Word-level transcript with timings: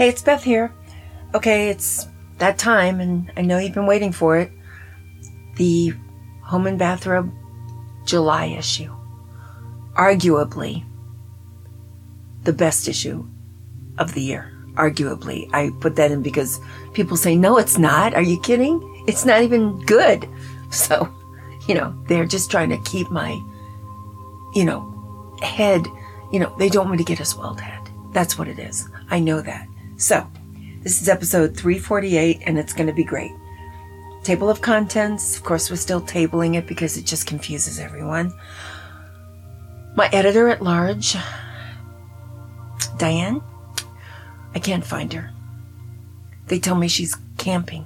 Hey, 0.00 0.08
it's 0.08 0.22
Beth 0.22 0.42
here. 0.42 0.72
Okay, 1.34 1.68
it's 1.68 2.08
that 2.38 2.56
time, 2.56 3.00
and 3.00 3.30
I 3.36 3.42
know 3.42 3.58
you've 3.58 3.74
been 3.74 3.84
waiting 3.84 4.12
for 4.12 4.38
it. 4.38 4.50
The 5.56 5.92
Home 6.42 6.66
and 6.66 6.78
Bathrobe 6.78 7.30
July 8.06 8.46
issue. 8.46 8.96
Arguably 9.98 10.86
the 12.44 12.52
best 12.54 12.88
issue 12.88 13.28
of 13.98 14.14
the 14.14 14.22
year. 14.22 14.50
Arguably. 14.72 15.50
I 15.52 15.70
put 15.80 15.96
that 15.96 16.10
in 16.10 16.22
because 16.22 16.62
people 16.94 17.18
say, 17.18 17.36
no, 17.36 17.58
it's 17.58 17.76
not. 17.76 18.14
Are 18.14 18.22
you 18.22 18.40
kidding? 18.40 19.04
It's 19.06 19.26
not 19.26 19.42
even 19.42 19.84
good. 19.84 20.26
So, 20.70 21.12
you 21.68 21.74
know, 21.74 21.94
they're 22.06 22.24
just 22.24 22.50
trying 22.50 22.70
to 22.70 22.78
keep 22.84 23.10
my, 23.10 23.32
you 24.54 24.64
know, 24.64 25.36
head, 25.42 25.84
you 26.32 26.38
know, 26.38 26.54
they 26.58 26.70
don't 26.70 26.86
want 26.88 26.98
to 26.98 27.04
get 27.04 27.20
a 27.20 27.24
swelled 27.26 27.60
head. 27.60 27.90
That's 28.12 28.38
what 28.38 28.48
it 28.48 28.58
is. 28.60 28.88
I 29.10 29.18
know 29.18 29.42
that. 29.42 29.66
So, 30.00 30.26
this 30.82 31.02
is 31.02 31.10
episode 31.10 31.54
348 31.54 32.44
and 32.46 32.58
it's 32.58 32.72
going 32.72 32.86
to 32.86 32.92
be 32.94 33.04
great. 33.04 33.32
Table 34.22 34.48
of 34.48 34.62
contents. 34.62 35.36
Of 35.36 35.44
course, 35.44 35.68
we're 35.68 35.76
still 35.76 36.00
tabling 36.00 36.56
it 36.56 36.66
because 36.66 36.96
it 36.96 37.04
just 37.04 37.26
confuses 37.26 37.78
everyone. 37.78 38.32
My 39.96 40.08
editor 40.10 40.48
at 40.48 40.62
large, 40.62 41.16
Diane, 42.96 43.42
I 44.54 44.58
can't 44.58 44.86
find 44.86 45.12
her. 45.12 45.32
They 46.46 46.58
tell 46.58 46.76
me 46.76 46.88
she's 46.88 47.14
camping, 47.36 47.84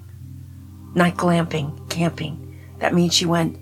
not 0.95 1.16
glamping, 1.16 1.91
camping. 1.91 2.60
That 2.79 2.95
means 2.95 3.12
she 3.12 3.27
went 3.27 3.59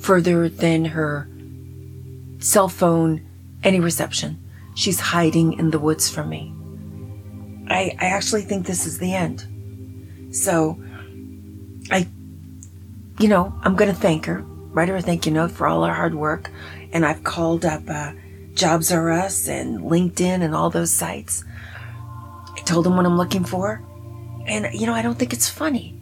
further 0.00 0.48
than 0.48 0.86
her 0.86 1.28
cell 2.40 2.68
phone, 2.68 3.24
any 3.62 3.78
reception. 3.78 4.42
She's 4.74 4.98
hiding 4.98 5.52
in 5.52 5.70
the 5.70 5.78
woods 5.78 6.10
from 6.10 6.28
me. 6.30 6.55
I, 7.68 7.96
I 8.00 8.06
actually 8.06 8.42
think 8.42 8.66
this 8.66 8.86
is 8.86 8.98
the 8.98 9.14
end. 9.14 9.46
So, 10.34 10.82
I, 11.90 12.06
you 13.18 13.28
know, 13.28 13.58
I'm 13.62 13.76
going 13.76 13.90
to 13.90 13.96
thank 13.96 14.26
her, 14.26 14.42
write 14.42 14.88
her 14.88 14.96
a 14.96 15.02
thank 15.02 15.26
you 15.26 15.32
note 15.32 15.50
for 15.50 15.66
all 15.66 15.84
her 15.84 15.94
hard 15.94 16.14
work. 16.14 16.50
And 16.92 17.04
I've 17.04 17.24
called 17.24 17.64
up 17.64 17.82
uh, 17.88 18.12
Jobs 18.54 18.92
R 18.92 19.10
Us 19.10 19.48
and 19.48 19.80
LinkedIn 19.80 20.42
and 20.42 20.54
all 20.54 20.70
those 20.70 20.92
sites. 20.92 21.44
I 22.54 22.60
told 22.60 22.84
them 22.84 22.96
what 22.96 23.06
I'm 23.06 23.16
looking 23.16 23.44
for. 23.44 23.82
And, 24.46 24.68
you 24.72 24.86
know, 24.86 24.94
I 24.94 25.02
don't 25.02 25.18
think 25.18 25.32
it's 25.32 25.48
funny. 25.48 26.00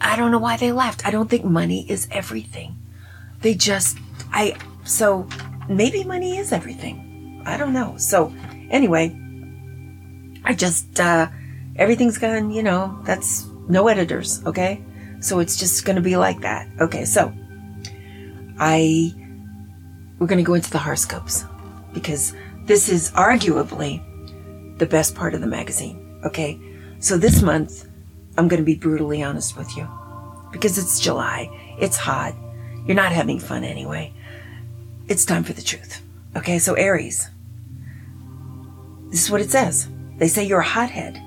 I 0.00 0.16
don't 0.16 0.30
know 0.30 0.38
why 0.38 0.56
they 0.56 0.72
left. 0.72 1.06
I 1.06 1.10
don't 1.10 1.28
think 1.28 1.44
money 1.44 1.90
is 1.90 2.06
everything. 2.10 2.76
They 3.40 3.54
just, 3.54 3.98
I, 4.32 4.56
so 4.84 5.28
maybe 5.68 6.04
money 6.04 6.36
is 6.38 6.52
everything. 6.52 7.42
I 7.46 7.56
don't 7.56 7.72
know. 7.72 7.96
So 7.96 8.32
anyway, 8.70 9.18
I 10.44 10.54
just, 10.54 11.00
uh, 11.00 11.28
everything's 11.76 12.18
gone, 12.18 12.50
you 12.50 12.62
know, 12.62 12.98
that's 13.04 13.46
no 13.68 13.88
editors. 13.88 14.44
Okay. 14.46 14.82
So 15.20 15.38
it's 15.38 15.56
just 15.56 15.84
going 15.84 15.96
to 15.96 16.02
be 16.02 16.16
like 16.16 16.40
that. 16.40 16.68
Okay. 16.80 17.04
So 17.04 17.32
I, 18.58 19.12
we're 20.18 20.26
going 20.26 20.38
to 20.38 20.44
go 20.44 20.54
into 20.54 20.70
the 20.70 20.78
horoscopes 20.78 21.44
because 21.92 22.34
this 22.64 22.88
is 22.88 23.10
arguably 23.12 24.02
the 24.78 24.86
best 24.86 25.14
part 25.14 25.34
of 25.34 25.40
the 25.40 25.46
magazine. 25.46 26.20
Okay. 26.24 26.60
So 27.00 27.16
this 27.16 27.42
month, 27.42 27.88
I'm 28.36 28.48
going 28.48 28.60
to 28.60 28.64
be 28.64 28.74
brutally 28.74 29.22
honest 29.22 29.56
with 29.56 29.76
you 29.76 29.88
because 30.52 30.78
it's 30.78 31.00
July. 31.00 31.48
It's 31.78 31.96
hot. 31.96 32.34
You're 32.86 32.96
not 32.96 33.12
having 33.12 33.38
fun 33.38 33.64
anyway. 33.64 34.12
It's 35.08 35.24
time 35.24 35.44
for 35.44 35.52
the 35.52 35.62
truth. 35.62 36.00
Okay, 36.36 36.58
so 36.58 36.74
Aries. 36.74 37.28
This 39.10 39.24
is 39.24 39.30
what 39.30 39.40
it 39.40 39.50
says. 39.50 39.88
They 40.18 40.28
say 40.28 40.44
you're 40.44 40.60
a 40.60 40.64
hothead. 40.64 41.20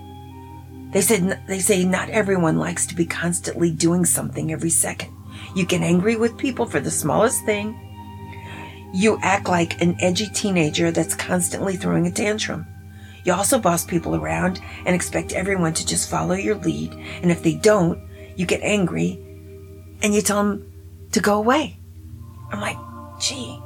They 0.92 1.02
said 1.02 1.42
they 1.48 1.60
say 1.60 1.84
not 1.84 2.10
everyone 2.10 2.58
likes 2.58 2.86
to 2.88 2.96
be 2.96 3.06
constantly 3.06 3.72
doing 3.72 4.06
something 4.06 4.52
every 4.52 4.70
second. 4.70 5.14
You 5.56 5.66
get 5.66 5.82
angry 5.82 6.16
with 6.16 6.38
people 6.38 6.66
for 6.66 6.80
the 6.80 6.92
smallest 6.92 7.46
thing. 7.46 7.78
You 8.94 9.20
act 9.22 9.50
like 9.50 9.82
an 9.82 9.98
edgy 10.00 10.28
teenager 10.34 10.92
that's 10.92 11.14
constantly 11.14 11.76
throwing 11.76 12.08
a 12.08 12.12
tantrum. 12.12 12.66
You 13.26 13.34
also 13.34 13.60
boss 13.60 13.84
people 13.84 14.16
around 14.16 14.62
and 14.86 14.96
expect 14.96 15.34
everyone 15.34 15.74
to 15.74 15.86
just 15.86 16.10
follow 16.10 16.36
your 16.36 16.56
lead. 16.56 16.94
And 17.22 17.30
if 17.30 17.44
they 17.44 17.56
don't, 17.56 18.00
you 18.38 18.46
get 18.46 18.62
angry 18.62 19.20
and 20.02 20.16
you 20.16 20.22
tell 20.22 20.38
them 20.38 20.72
to 21.12 21.20
go 21.20 21.38
away. 21.38 21.78
I'm 22.50 22.62
like, 22.62 22.78
gee, 23.20 23.60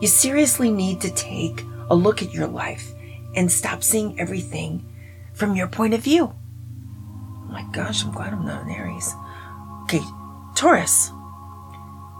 you 0.00 0.08
seriously 0.08 0.70
need 0.70 1.02
to 1.02 1.10
take 1.10 1.62
a 1.90 1.94
look 1.94 2.22
at 2.22 2.32
your 2.32 2.46
life 2.46 2.94
and 3.34 3.50
stop 3.50 3.82
seeing 3.82 4.18
everything 4.18 4.84
from 5.34 5.56
your 5.56 5.66
point 5.66 5.94
of 5.94 6.00
view. 6.00 6.34
Oh 6.34 7.48
my 7.48 7.64
gosh, 7.72 8.04
I'm 8.04 8.12
glad 8.12 8.32
I'm 8.32 8.44
not 8.44 8.64
an 8.64 8.70
Aries. 8.70 9.14
Okay, 9.82 10.02
Taurus, 10.54 11.10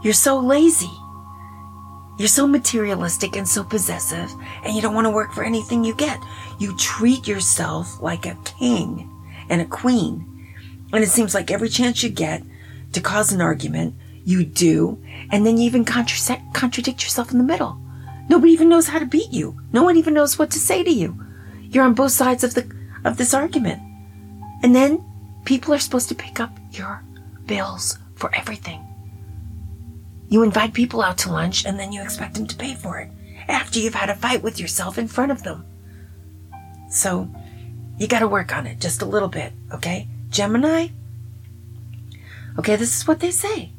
you're 0.03 0.13
so 0.13 0.39
lazy. 0.39 0.91
You're 2.19 2.29
so 2.29 2.47
materialistic 2.47 3.37
and 3.37 3.49
so 3.49 3.65
possessive, 3.65 4.31
and 4.65 4.75
you 4.75 4.83
don't 4.83 4.95
want 4.95 5.07
to 5.07 5.11
work 5.11 5.33
for 5.33 5.43
anything 5.43 5.83
you 5.83 5.95
get. 5.95 6.21
You 6.59 6.77
treat 6.77 7.27
yourself 7.27 8.01
like 8.01 8.27
a 8.27 8.39
king 8.45 9.11
and 9.49 9.61
a 9.61 9.67
queen. 9.67 10.29
And 10.93 11.03
it 11.03 11.09
seems 11.09 11.35
like 11.35 11.51
every 11.51 11.69
chance 11.69 12.03
you 12.03 12.11
get 12.11 12.43
to 12.93 13.01
cause 13.01 13.33
an 13.33 13.41
argument, 13.41 13.95
you 14.25 14.45
do, 14.45 15.03
and 15.31 15.47
then 15.47 15.57
you 15.57 15.65
even 15.65 15.85
contra- 15.85 16.43
contradict 16.53 17.03
yourself 17.03 17.33
in 17.33 17.39
the 17.39 17.45
middle. 17.45 17.81
Nobody 18.29 18.53
even 18.53 18.69
knows 18.69 18.89
how 18.89 18.99
to 18.99 19.07
beat 19.07 19.33
you. 19.33 19.61
No 19.73 19.83
one 19.83 19.97
even 19.97 20.15
knows 20.15 20.39
what 20.39 20.51
to 20.53 20.59
say 20.59 20.83
to 20.83 20.91
you. 20.91 21.25
You're 21.63 21.85
on 21.85 21.95
both 21.95 22.13
sides 22.13 22.45
of 22.45 22.55
the 22.55 22.71
of 23.05 23.17
this 23.17 23.35
argument. 23.35 23.83
And 24.63 24.75
then 24.75 25.05
people 25.45 25.75
are 25.75 25.79
supposed 25.79 26.09
to 26.09 26.15
pick 26.15 26.41
up 26.41 26.57
your 26.71 27.03
bills 27.47 27.99
for 28.15 28.35
everything. 28.35 28.87
You 30.29 30.43
invite 30.43 30.73
people 30.73 31.03
out 31.03 31.19
to 31.19 31.33
lunch 31.33 31.67
and 31.67 31.79
then 31.79 31.93
you 31.93 32.03
expect 32.03 32.35
them 32.35 32.47
to 32.47 32.57
pay 32.57 32.75
for 32.75 32.99
it 32.99 33.11
after 33.49 33.79
you've 33.79 33.95
had 33.95 34.09
a 34.09 34.15
fight 34.15 34.43
with 34.43 34.61
yourself 34.61 34.99
in 34.99 35.09
front 35.09 35.33
of 35.33 35.43
them. 35.43 35.67
So, 36.89 37.29
you 37.99 38.07
got 38.07 38.21
to 38.21 38.29
work 38.29 38.55
on 38.57 38.67
it 38.67 38.81
just 38.81 39.03
a 39.03 39.07
little 39.07 39.29
bit, 39.29 39.53
okay? 39.73 40.09
Gemini? 40.31 40.89
Okay, 42.59 42.77
this 42.77 42.97
is 42.97 43.07
what 43.07 43.21
they 43.21 43.31
say. 43.31 43.73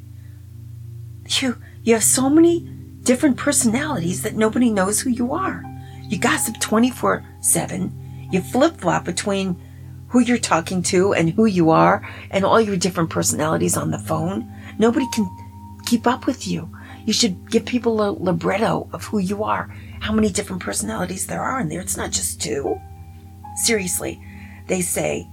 You 1.27 1.57
you 1.83 1.93
have 1.93 2.03
so 2.03 2.29
many 2.29 2.69
different 3.03 3.37
personalities 3.37 4.21
that 4.23 4.35
nobody 4.35 4.69
knows 4.69 4.99
who 4.99 5.09
you 5.09 5.33
are. 5.33 5.63
You 6.03 6.17
gossip 6.17 6.59
24/7. 6.59 7.91
You 8.31 8.41
flip-flop 8.41 9.05
between 9.05 9.57
who 10.07 10.19
you're 10.19 10.37
talking 10.37 10.81
to 10.83 11.13
and 11.13 11.31
who 11.31 11.45
you 11.45 11.69
are 11.69 12.07
and 12.31 12.45
all 12.45 12.61
your 12.61 12.77
different 12.77 13.09
personalities 13.09 13.75
on 13.77 13.91
the 13.91 13.99
phone. 13.99 14.51
Nobody 14.77 15.07
can 15.13 15.29
keep 15.85 16.05
up 16.07 16.25
with 16.25 16.47
you. 16.47 16.69
You 17.05 17.13
should 17.13 17.49
give 17.51 17.65
people 17.65 18.01
a 18.01 18.11
libretto 18.11 18.87
of 18.93 19.05
who 19.05 19.17
you 19.17 19.43
are, 19.43 19.73
how 19.99 20.13
many 20.13 20.29
different 20.29 20.61
personalities 20.61 21.27
there 21.27 21.41
are 21.41 21.59
in 21.59 21.67
there. 21.67 21.81
It's 21.81 21.97
not 21.97 22.11
just 22.11 22.41
two. 22.41 22.79
Seriously, 23.63 24.21
they 24.67 24.81
say 24.81 25.27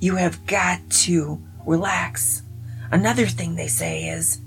you 0.00 0.16
have 0.16 0.44
got 0.46 0.80
to 0.90 1.40
relax. 1.66 2.42
Another 2.90 3.26
thing 3.26 3.54
they 3.54 3.68
say 3.68 4.08
is, 4.08 4.40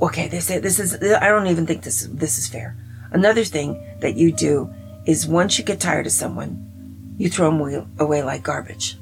okay, 0.00 0.28
they 0.28 0.40
say 0.40 0.58
this 0.58 0.78
is, 0.78 0.94
I 0.94 1.28
don't 1.28 1.46
even 1.46 1.66
think 1.66 1.82
this, 1.82 2.08
this 2.10 2.38
is 2.38 2.48
fair. 2.48 2.76
Another 3.10 3.44
thing 3.44 3.82
that 4.00 4.16
you 4.16 4.32
do 4.32 4.72
is 5.06 5.26
once 5.26 5.58
you 5.58 5.64
get 5.64 5.80
tired 5.80 6.06
of 6.06 6.12
someone, 6.12 7.14
you 7.18 7.30
throw 7.30 7.50
them 7.50 7.60
away, 7.60 7.86
away 7.98 8.22
like 8.22 8.42
garbage. 8.42 8.98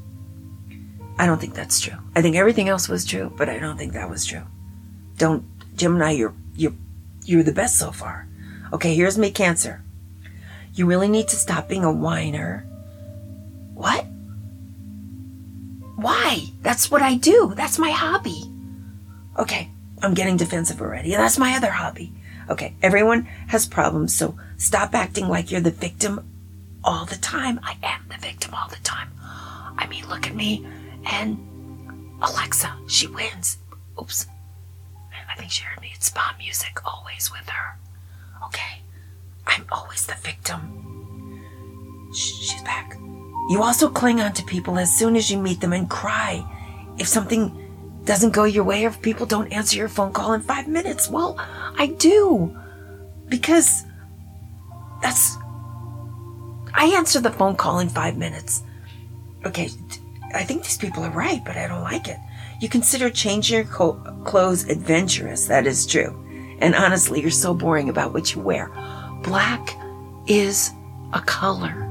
I 1.19 1.27
don't 1.27 1.41
think 1.41 1.55
that's 1.55 1.81
true. 1.81 1.97
I 2.15 2.22
think 2.22 2.37
everything 2.37 2.69
else 2.69 2.88
was 2.88 3.05
true, 3.05 3.32
but 3.37 3.49
I 3.49 3.59
don't 3.59 3.77
think 3.77 3.93
that 3.93 4.10
was 4.10 4.25
true. 4.25 4.43
Don't, 5.16 5.44
Gemini, 5.77 6.10
you're, 6.12 6.34
you're, 6.56 6.75
you're 7.25 7.43
the 7.43 7.53
best 7.53 7.78
so 7.78 7.91
far. 7.91 8.26
Okay, 8.72 8.94
here's 8.94 9.19
me, 9.19 9.31
Cancer. 9.31 9.82
You 10.75 10.87
really 10.87 11.09
need 11.09 11.28
to 11.28 11.37
stop 11.37 11.69
being 11.69 11.84
a 11.84 11.93
whiner. 11.93 12.66
What? 13.75 14.05
Why? 15.97 16.47
That's 16.62 16.90
what 16.90 17.02
I 17.02 17.14
do. 17.14 17.52
That's 17.56 17.79
my 17.79 17.90
hobby. 17.90 18.43
Okay, 19.38 19.70
I'm 20.05 20.15
getting 20.15 20.37
defensive 20.37 20.81
already. 20.81 21.15
And 21.15 21.23
that's 21.23 21.39
my 21.39 21.56
other 21.56 21.71
hobby. 21.71 22.12
Okay, 22.51 22.75
everyone 22.83 23.23
has 23.49 23.67
problems, 23.67 24.15
so 24.15 24.39
stop 24.59 24.95
acting 24.95 25.29
like 25.29 25.51
you're 25.51 25.62
the 25.62 25.71
victim 25.71 26.31
all 26.85 27.06
the 27.06 27.17
time. 27.17 27.59
I 27.62 27.77
am 27.83 28.03
the 28.09 28.19
victim 28.19 28.53
all 28.55 28.69
the 28.69 28.83
time. 28.85 29.11
I 29.79 29.87
mean, 29.89 30.06
look 30.09 30.27
at 30.27 30.35
me 30.35 30.67
and 31.11 31.39
Alexa, 32.23 32.77
she 32.87 33.06
wins. 33.06 33.59
Oops. 34.01 34.27
I 35.31 35.37
think 35.37 35.51
she 35.51 35.65
heard 35.65 35.81
me. 35.81 35.93
It's 35.95 36.07
spa 36.07 36.35
music, 36.39 36.79
always 36.85 37.31
with 37.33 37.49
her. 37.49 37.79
Okay. 38.47 38.83
I'm 39.47 39.65
always 39.73 40.07
the 40.07 40.15
victim. 40.23 41.41
She's 42.15 42.62
back. 42.62 42.95
You 43.49 43.62
also 43.62 43.89
cling 43.89 44.21
on 44.21 44.33
to 44.35 44.45
people 44.45 44.79
as 44.79 44.95
soon 44.95 45.17
as 45.17 45.31
you 45.31 45.39
meet 45.39 45.61
them 45.61 45.73
and 45.73 45.89
cry 45.89 46.45
if 46.99 47.09
something 47.09 47.63
doesn't 48.05 48.33
go 48.33 48.45
your 48.45 48.65
way 48.65 48.85
or 48.85 48.89
if 48.89 49.01
people 49.01 49.27
don't 49.27 49.53
answer 49.53 49.77
your 49.77 49.89
phone 49.89 50.12
call 50.12 50.33
in 50.35 50.41
five 50.41 50.69
minutes. 50.69 51.09
Well, 51.09 51.37
I 51.39 51.95
do. 51.99 52.56
Because 53.29 53.85
that's 55.03 55.37
I 56.75 56.93
answer 56.97 57.21
the 57.21 57.31
phone 57.31 57.56
call 57.56 57.79
in 57.79 57.89
five 57.89 58.17
minutes. 58.17 58.62
Okay, 59.47 59.71
I 60.35 60.43
think 60.43 60.65
these 60.65 60.77
people 60.77 61.05
are 61.05 61.11
right, 61.11 61.43
but 61.45 61.56
I 61.56 61.69
don't 61.69 61.83
like 61.83 62.09
it. 62.09 62.19
You 62.61 62.69
consider 62.69 63.11
changing 63.11 63.56
your 63.56 63.65
co- 63.65 64.01
clothes 64.25 64.65
adventurous. 64.69 65.47
That 65.47 65.67
is 65.67 65.87
true. 65.87 66.21
And 66.61 66.75
honestly, 66.75 67.21
you're 67.21 67.31
so 67.31 67.55
boring 67.55 67.89
about 67.89 68.12
what 68.12 68.35
you 68.35 68.41
wear. 68.41 68.71
Black 69.23 69.77
is 70.27 70.71
a 71.12 71.21
color. 71.21 71.91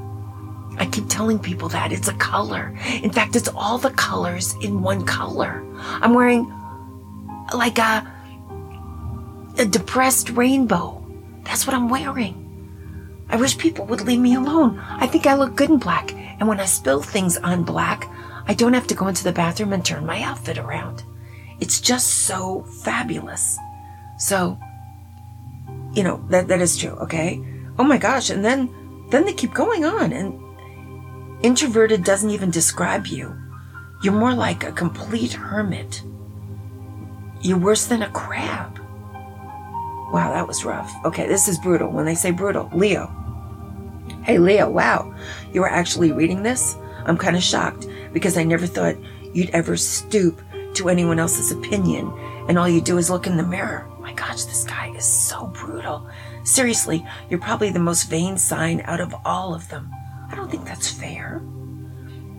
I 0.78 0.88
keep 0.88 1.08
telling 1.08 1.40
people 1.40 1.70
that 1.70 1.92
it's 1.92 2.08
a 2.08 2.14
color. 2.14 2.76
In 3.04 3.12
fact, 3.12 3.36
it's 3.36 3.50
all 3.50 3.78
the 3.78 3.92
colors 3.92 4.56
in 4.62 4.82
one 4.82 5.06
color. 5.06 5.64
I'm 5.84 6.14
wearing 6.14 6.52
like 7.54 7.78
a, 7.78 8.12
a 9.58 9.66
depressed 9.66 10.30
rainbow. 10.32 11.06
That's 11.44 11.68
what 11.68 11.76
I'm 11.76 11.90
wearing. 11.90 12.40
I 13.30 13.36
wish 13.36 13.58
people 13.58 13.86
would 13.86 14.02
leave 14.02 14.20
me 14.20 14.36
alone. 14.36 14.80
I 14.80 15.08
think 15.08 15.26
I 15.26 15.36
look 15.36 15.56
good 15.56 15.70
in 15.70 15.78
black. 15.78 16.14
And 16.14 16.48
when 16.48 16.60
I 16.60 16.66
spill 16.66 17.02
things 17.02 17.38
on 17.38 17.64
black, 17.64 18.10
I 18.48 18.54
don't 18.54 18.74
have 18.74 18.88
to 18.88 18.96
go 18.96 19.08
into 19.08 19.24
the 19.24 19.32
bathroom 19.32 19.74
and 19.74 19.84
turn 19.84 20.06
my 20.06 20.22
outfit 20.22 20.58
around. 20.58 21.04
It's 21.60 21.80
just 21.80 22.26
so 22.26 22.64
fabulous. 22.84 23.58
So, 24.18 24.58
you 25.94 26.04
know, 26.04 26.24
that, 26.30 26.48
that 26.48 26.62
is 26.62 26.78
true, 26.78 26.92
okay? 26.92 27.44
Oh 27.80 27.84
my 27.84 27.98
gosh. 27.98 28.30
And 28.30 28.44
then, 28.44 28.70
then 29.10 29.26
they 29.26 29.34
keep 29.34 29.54
going 29.54 29.86
on 29.86 30.12
and 30.12 30.40
introverted 31.44 32.04
doesn't 32.04 32.30
even 32.30 32.52
describe 32.52 33.08
you. 33.08 33.38
You're 34.04 34.14
more 34.14 34.34
like 34.34 34.66
a 34.66 34.72
complete 34.74 35.32
hermit. 35.32 36.04
You're 37.42 37.58
worse 37.58 37.86
than 37.86 38.04
a 38.04 38.10
crab. 38.12 38.78
Wow, 40.12 40.32
that 40.34 40.46
was 40.46 40.66
rough. 40.66 40.94
Okay, 41.06 41.26
this 41.26 41.48
is 41.48 41.58
brutal. 41.58 41.90
When 41.90 42.04
they 42.04 42.14
say 42.14 42.32
brutal, 42.32 42.70
Leo. 42.74 43.08
Hey, 44.24 44.38
Leo, 44.40 44.70
wow, 44.70 45.16
you 45.54 45.62
were 45.62 45.70
actually 45.70 46.12
reading 46.12 46.44
this? 46.44 46.76
I'm 47.06 47.18
kind 47.18 47.38
of 47.38 47.44
shocked 47.44 47.88
because 48.12 48.38
I 48.38 48.44
never 48.44 48.68
thought 48.68 48.98
you'd 49.34 49.50
ever 49.52 49.78
stoop 49.78 50.42
to 50.74 50.90
anyone 50.90 51.18
else's 51.18 51.52
opinion 51.52 52.12
and 52.50 52.60
all 52.60 52.68
you 52.68 52.82
do 52.82 52.98
is 52.98 53.10
look 53.10 53.26
in 53.26 53.38
the 53.38 53.44
mirror. 53.44 53.90
My 54.00 54.12
gosh, 54.14 54.44
this 54.44 54.66
guy 54.66 54.94
is 54.98 55.06
so 55.06 55.48
brutal. 55.48 56.10
Seriously, 56.44 57.06
you're 57.30 57.40
probably 57.40 57.72
the 57.72 57.80
most 57.80 58.10
vain 58.10 58.38
sign 58.38 58.82
out 58.82 59.00
of 59.00 59.16
all 59.24 59.56
of 59.56 59.70
them. 59.70 59.90
I 60.30 60.36
don't 60.36 60.52
think 60.52 60.66
that's 60.66 60.90
fair. 60.90 61.42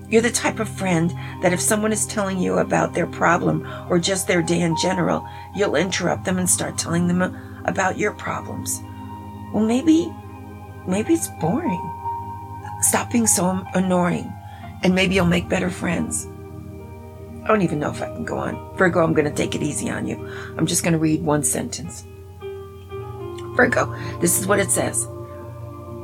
You're 0.08 0.22
the 0.22 0.30
type 0.30 0.60
of 0.60 0.68
friend 0.68 1.10
that 1.42 1.52
if 1.52 1.60
someone 1.60 1.92
is 1.92 2.06
telling 2.06 2.38
you 2.38 2.58
about 2.58 2.94
their 2.94 3.06
problem 3.06 3.66
or 3.88 3.98
just 3.98 4.28
their 4.28 4.42
day 4.42 4.60
in 4.60 4.76
general, 4.76 5.26
you'll 5.54 5.76
interrupt 5.76 6.24
them 6.24 6.38
and 6.38 6.48
start 6.48 6.76
telling 6.78 7.08
them 7.08 7.22
uh, 7.22 7.30
about 7.64 7.98
your 7.98 8.12
problems. 8.12 8.80
Well, 9.52 9.64
maybe, 9.64 10.12
maybe 10.86 11.14
it's 11.14 11.28
boring. 11.40 11.90
Stop 12.82 13.10
being 13.10 13.26
so 13.26 13.64
annoying 13.74 14.30
and 14.82 14.94
maybe 14.94 15.14
you'll 15.14 15.24
make 15.24 15.48
better 15.48 15.70
friends. 15.70 16.26
I 17.44 17.48
don't 17.48 17.62
even 17.62 17.78
know 17.78 17.90
if 17.90 18.02
I 18.02 18.06
can 18.06 18.24
go 18.24 18.38
on. 18.38 18.76
Virgo, 18.76 19.02
I'm 19.02 19.14
going 19.14 19.28
to 19.28 19.34
take 19.34 19.54
it 19.54 19.62
easy 19.62 19.90
on 19.90 20.06
you. 20.06 20.16
I'm 20.56 20.66
just 20.66 20.82
going 20.82 20.92
to 20.92 20.98
read 20.98 21.22
one 21.22 21.42
sentence. 21.42 22.04
Virgo, 23.54 23.94
this 24.20 24.38
is 24.38 24.46
what 24.46 24.58
it 24.58 24.70
says. 24.70 25.06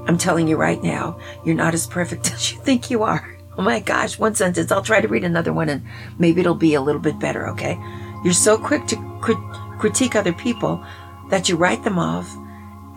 I'm 0.06 0.18
telling 0.18 0.48
you 0.48 0.56
right 0.56 0.82
now, 0.82 1.18
you're 1.44 1.54
not 1.54 1.74
as 1.74 1.86
perfect 1.86 2.32
as 2.32 2.52
you 2.52 2.58
think 2.60 2.90
you 2.90 3.02
are. 3.02 3.39
Oh 3.58 3.62
my 3.62 3.80
gosh, 3.80 4.18
one 4.18 4.34
sentence. 4.34 4.70
I'll 4.70 4.82
try 4.82 5.00
to 5.00 5.08
read 5.08 5.24
another 5.24 5.52
one 5.52 5.68
and 5.68 5.82
maybe 6.18 6.40
it'll 6.40 6.54
be 6.54 6.74
a 6.74 6.80
little 6.80 7.00
bit 7.00 7.18
better, 7.18 7.48
okay? 7.48 7.78
You're 8.24 8.32
so 8.32 8.56
quick 8.56 8.86
to 8.86 9.18
crit- 9.20 9.38
critique 9.78 10.14
other 10.14 10.32
people 10.32 10.84
that 11.30 11.48
you 11.48 11.56
write 11.56 11.84
them 11.84 11.98
off 11.98 12.34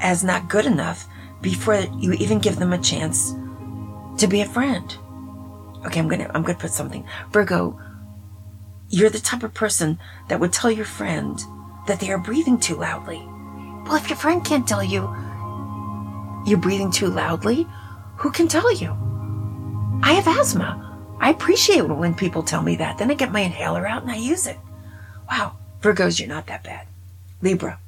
as 0.02 0.24
not 0.24 0.50
good 0.50 0.66
enough 0.66 1.08
before 1.42 1.76
you 1.98 2.14
even 2.14 2.40
give 2.40 2.58
them 2.58 2.74
a 2.74 2.78
chance 2.78 3.34
to 4.18 4.28
be 4.28 4.42
a 4.42 4.46
friend. 4.46 4.96
Okay, 5.86 6.00
I'm 6.00 6.08
gonna 6.08 6.30
I'm 6.34 6.44
gonna 6.44 6.58
put 6.58 6.72
something. 6.72 7.06
Virgo, 7.32 7.80
you're 8.90 9.10
the 9.10 9.20
type 9.20 9.44
of 9.44 9.54
person 9.54 10.00
that 10.30 10.40
would 10.40 10.54
tell 10.54 10.72
your 10.72 10.86
friend 10.86 11.42
that 11.88 12.00
they 12.00 12.12
are 12.12 12.18
breathing 12.18 12.60
too 12.60 12.76
loudly. 12.76 13.22
Well, 13.86 13.96
if 13.96 14.10
your 14.10 14.18
friend 14.18 14.44
can't 14.46 14.68
tell 14.68 14.84
you 14.84 15.14
you're 16.46 16.58
breathing 16.60 16.92
too 16.92 17.08
loudly, 17.08 17.68
who 18.18 18.32
can 18.32 18.48
tell 18.48 18.72
you? 18.74 18.96
I 20.04 20.12
have 20.14 20.28
asthma. 20.28 21.00
I 21.22 21.30
appreciate 21.30 21.88
when 21.88 22.14
people 22.14 22.44
tell 22.44 22.62
me 22.62 22.76
that. 22.76 22.98
Then 22.98 23.10
I 23.10 23.14
get 23.14 23.32
my 23.32 23.40
inhaler 23.40 23.88
out 23.88 24.02
and 24.02 24.12
I 24.12 24.18
use 24.18 24.46
it. 24.46 24.58
Wow, 25.32 25.56
Virgos, 25.82 26.20
you're 26.20 26.28
not 26.28 26.48
that 26.48 26.62
bad. 26.62 26.88
Libra. 27.42 27.80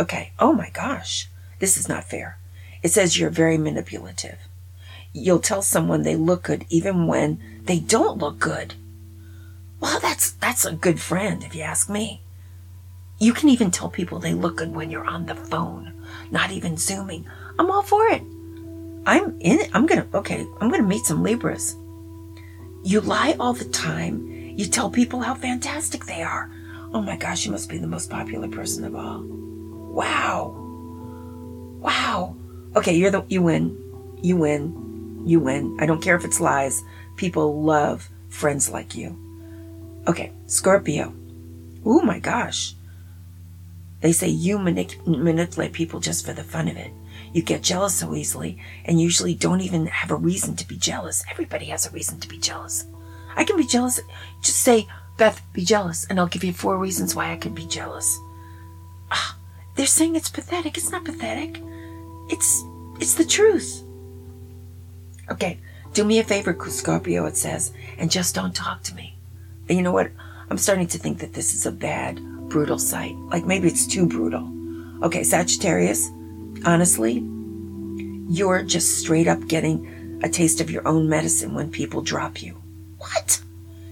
Okay. 0.00 0.32
Oh 0.40 0.52
my 0.52 0.70
gosh. 0.70 1.28
This 1.60 1.76
is 1.76 1.88
not 1.88 2.02
fair. 2.02 2.36
It 2.82 2.88
says 2.88 3.16
you're 3.16 3.30
very 3.30 3.58
manipulative. 3.58 4.38
You'll 5.12 5.38
tell 5.38 5.62
someone 5.62 6.02
they 6.02 6.16
look 6.16 6.42
good 6.42 6.66
even 6.68 7.06
when 7.06 7.40
they 7.62 7.78
don't 7.78 8.18
look 8.18 8.40
good. 8.40 8.74
Well, 9.78 10.00
that's 10.00 10.32
that's 10.32 10.64
a 10.64 10.72
good 10.72 11.00
friend 11.00 11.44
if 11.44 11.54
you 11.54 11.62
ask 11.62 11.88
me. 11.88 12.22
You 13.20 13.32
can 13.32 13.48
even 13.48 13.70
tell 13.70 13.88
people 13.88 14.18
they 14.18 14.34
look 14.34 14.56
good 14.56 14.74
when 14.74 14.90
you're 14.90 15.06
on 15.06 15.26
the 15.26 15.36
phone, 15.36 15.92
not 16.32 16.50
even 16.50 16.76
zooming. 16.76 17.24
I'm 17.56 17.70
all 17.70 17.82
for 17.82 18.08
it. 18.08 18.22
I'm 19.06 19.40
in 19.40 19.60
it. 19.60 19.70
I'm 19.72 19.86
gonna 19.86 20.06
okay, 20.14 20.46
I'm 20.60 20.70
gonna 20.70 20.82
meet 20.82 21.04
some 21.04 21.22
Libras. 21.22 21.76
You 22.84 23.00
lie 23.00 23.36
all 23.38 23.52
the 23.52 23.64
time. 23.66 24.28
You 24.56 24.66
tell 24.66 24.90
people 24.90 25.20
how 25.20 25.34
fantastic 25.34 26.04
they 26.04 26.22
are. 26.22 26.50
Oh 26.92 27.00
my 27.00 27.16
gosh, 27.16 27.44
you 27.44 27.52
must 27.52 27.68
be 27.70 27.78
the 27.78 27.86
most 27.86 28.10
popular 28.10 28.48
person 28.48 28.84
of 28.84 28.94
all. 28.94 29.22
Wow. 29.22 30.54
Wow. 31.80 32.36
Okay, 32.76 32.94
you're 32.94 33.10
the 33.10 33.24
you 33.28 33.42
win. 33.42 33.76
You 34.22 34.36
win. 34.36 35.22
You 35.26 35.40
win. 35.40 35.76
I 35.80 35.86
don't 35.86 36.02
care 36.02 36.16
if 36.16 36.24
it's 36.24 36.40
lies. 36.40 36.82
People 37.16 37.62
love 37.62 38.08
friends 38.28 38.70
like 38.70 38.94
you. 38.94 39.18
Okay, 40.06 40.32
Scorpio. 40.46 41.14
Oh 41.84 42.02
my 42.02 42.18
gosh. 42.18 42.74
They 44.00 44.12
say 44.12 44.28
you 44.28 44.58
manip- 44.58 45.06
manipulate 45.06 45.72
people 45.72 46.00
just 46.00 46.26
for 46.26 46.32
the 46.32 46.42
fun 46.44 46.68
of 46.68 46.76
it. 46.76 46.90
You 47.32 47.42
get 47.42 47.62
jealous 47.62 47.94
so 47.94 48.14
easily 48.14 48.58
and 48.84 49.00
usually 49.00 49.34
don't 49.34 49.60
even 49.60 49.86
have 49.86 50.10
a 50.10 50.16
reason 50.16 50.56
to 50.56 50.68
be 50.68 50.76
jealous. 50.76 51.24
Everybody 51.30 51.66
has 51.66 51.86
a 51.86 51.90
reason 51.90 52.20
to 52.20 52.28
be 52.28 52.38
jealous. 52.38 52.84
I 53.36 53.44
can 53.44 53.56
be 53.56 53.66
jealous. 53.66 54.00
Just 54.42 54.60
say, 54.60 54.86
Beth, 55.16 55.42
be 55.52 55.64
jealous, 55.64 56.06
and 56.06 56.18
I'll 56.18 56.26
give 56.26 56.44
you 56.44 56.52
four 56.52 56.78
reasons 56.78 57.14
why 57.14 57.32
I 57.32 57.36
can 57.36 57.54
be 57.54 57.66
jealous. 57.66 58.18
Ah, 59.10 59.36
they're 59.76 59.86
saying 59.86 60.16
it's 60.16 60.28
pathetic. 60.28 60.76
It's 60.76 60.90
not 60.90 61.04
pathetic. 61.04 61.60
It's 62.28 62.62
it's 63.00 63.14
the 63.14 63.24
truth. 63.24 63.82
Okay, 65.30 65.58
do 65.92 66.04
me 66.04 66.18
a 66.18 66.24
favor, 66.24 66.56
Scorpio, 66.68 67.26
it 67.26 67.36
says, 67.36 67.72
and 67.98 68.10
just 68.10 68.34
don't 68.34 68.54
talk 68.54 68.82
to 68.84 68.94
me. 68.94 69.16
And 69.68 69.76
you 69.76 69.82
know 69.82 69.92
what? 69.92 70.10
I'm 70.50 70.58
starting 70.58 70.86
to 70.88 70.98
think 70.98 71.18
that 71.18 71.34
this 71.34 71.54
is 71.54 71.66
a 71.66 71.72
bad, 71.72 72.20
brutal 72.48 72.78
site. 72.78 73.16
Like 73.16 73.46
maybe 73.46 73.68
it's 73.68 73.86
too 73.86 74.06
brutal. 74.06 74.50
Okay, 75.02 75.22
Sagittarius, 75.22 76.10
honestly, 76.64 77.22
you're 78.28 78.62
just 78.62 78.98
straight 78.98 79.28
up 79.28 79.46
getting 79.48 80.20
a 80.22 80.28
taste 80.28 80.60
of 80.60 80.70
your 80.70 80.86
own 80.86 81.08
medicine 81.08 81.54
when 81.54 81.70
people 81.70 82.02
drop 82.02 82.42
you. 82.42 82.62
What? 82.98 83.40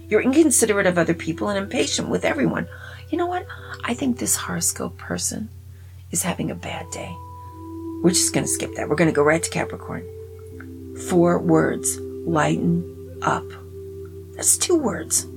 You're 0.07 0.21
inconsiderate 0.21 0.87
of 0.87 0.97
other 0.97 1.13
people 1.13 1.49
and 1.49 1.57
impatient 1.57 2.09
with 2.09 2.25
everyone. 2.25 2.67
You 3.09 3.17
know 3.17 3.25
what? 3.25 3.45
I 3.83 3.93
think 3.93 4.17
this 4.17 4.35
horoscope 4.35 4.97
person 4.97 5.49
is 6.11 6.23
having 6.23 6.51
a 6.51 6.55
bad 6.55 6.89
day. 6.91 7.15
We're 8.03 8.09
just 8.09 8.33
going 8.33 8.45
to 8.45 8.51
skip 8.51 8.75
that. 8.75 8.89
We're 8.89 8.95
going 8.95 9.09
to 9.09 9.15
go 9.15 9.23
right 9.23 9.43
to 9.43 9.49
Capricorn. 9.49 10.05
Four 11.09 11.39
words 11.39 11.97
lighten 11.99 13.19
up. 13.21 13.45
That's 14.35 14.57
two 14.57 14.77
words. 14.77 15.27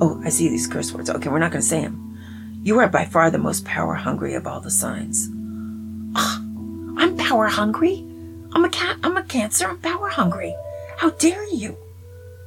Oh, 0.00 0.20
I 0.24 0.28
see 0.28 0.48
these 0.48 0.66
curse 0.66 0.92
words. 0.92 1.10
Okay, 1.10 1.28
we're 1.28 1.38
not 1.38 1.50
going 1.50 1.62
to 1.62 1.68
say 1.68 1.80
them. 1.80 2.18
You 2.62 2.78
are 2.80 2.88
by 2.88 3.04
far 3.04 3.30
the 3.30 3.38
most 3.38 3.64
power 3.64 3.94
hungry 3.94 4.34
of 4.34 4.46
all 4.46 4.60
the 4.60 4.70
signs. 4.70 5.28
Power 7.26 7.48
hungry. 7.48 8.06
I'm 8.52 8.64
a 8.64 8.68
cat. 8.68 8.98
I'm 9.02 9.16
a 9.16 9.22
cancer. 9.24 9.66
I'm 9.66 9.78
power 9.78 10.08
hungry. 10.08 10.54
How 10.96 11.10
dare 11.10 11.44
you? 11.52 11.76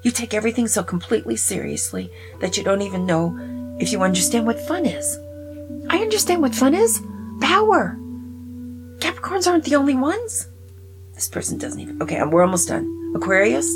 You 0.03 0.11
take 0.11 0.33
everything 0.33 0.69
so 0.69 0.83
completely 0.83 1.35
seriously 1.35 2.09
that 2.39 2.55
you 2.55 2.63
don't 2.63 2.81
even 2.81 3.05
know 3.05 3.37
if 3.77 3.91
you 3.91 4.01
understand 4.01 4.47
what 4.47 4.57
fun 4.57 4.85
is. 4.85 5.19
I 5.89 5.97
understand 5.97 6.41
what 6.41 6.55
fun 6.55 6.73
is. 6.73 7.01
Power. 7.41 7.97
Capricorns 8.99 9.47
aren't 9.47 9.65
the 9.65 9.75
only 9.75 9.95
ones. 9.95 10.47
This 11.13 11.27
person 11.27 11.57
doesn't 11.57 11.81
even. 11.81 12.01
Okay, 12.01 12.23
we're 12.23 12.43
almost 12.43 12.69
done. 12.69 13.11
Aquarius. 13.17 13.67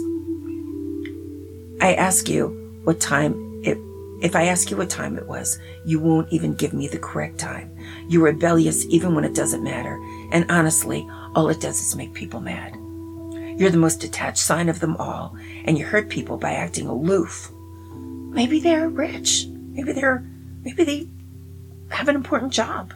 I 1.82 1.96
ask 1.96 2.30
you 2.30 2.80
what 2.86 3.02
time 3.02 3.34
it. 3.66 3.78
If 4.22 4.38
I 4.38 4.46
ask 4.46 4.72
you 4.72 4.78
what 4.78 4.90
time 4.90 5.18
it 5.18 5.28
was, 5.28 5.60
you 5.86 6.00
won't 6.00 6.32
even 6.32 6.54
give 6.54 6.72
me 6.72 6.88
the 6.88 6.98
correct 6.98 7.40
time. 7.40 7.78
You're 8.08 8.24
rebellious 8.24 8.86
even 8.86 9.16
when 9.16 9.26
it 9.26 9.36
doesn't 9.36 9.66
matter. 9.66 10.00
And 10.34 10.52
honestly, 10.52 11.08
all 11.36 11.48
it 11.48 11.62
does 11.62 11.80
is 11.80 11.96
make 11.96 12.14
people 12.14 12.42
mad. 12.42 12.76
You're 13.58 13.70
the 13.70 13.78
most 13.78 14.02
detached 14.02 14.40
sign 14.40 14.68
of 14.68 14.82
them 14.82 14.98
all, 14.98 15.38
and 15.64 15.78
you 15.78 15.86
hurt 15.86 16.10
people 16.10 16.38
by 16.38 16.52
acting 16.52 16.88
aloof. 16.88 17.50
Maybe 17.94 18.60
they're 18.60 18.90
rich. 18.90 19.46
Maybe 19.48 19.94
they're, 19.94 20.26
maybe 20.64 20.84
they 20.84 21.08
have 21.90 22.10
an 22.10 22.16
important 22.16 22.52
job. 22.52 22.94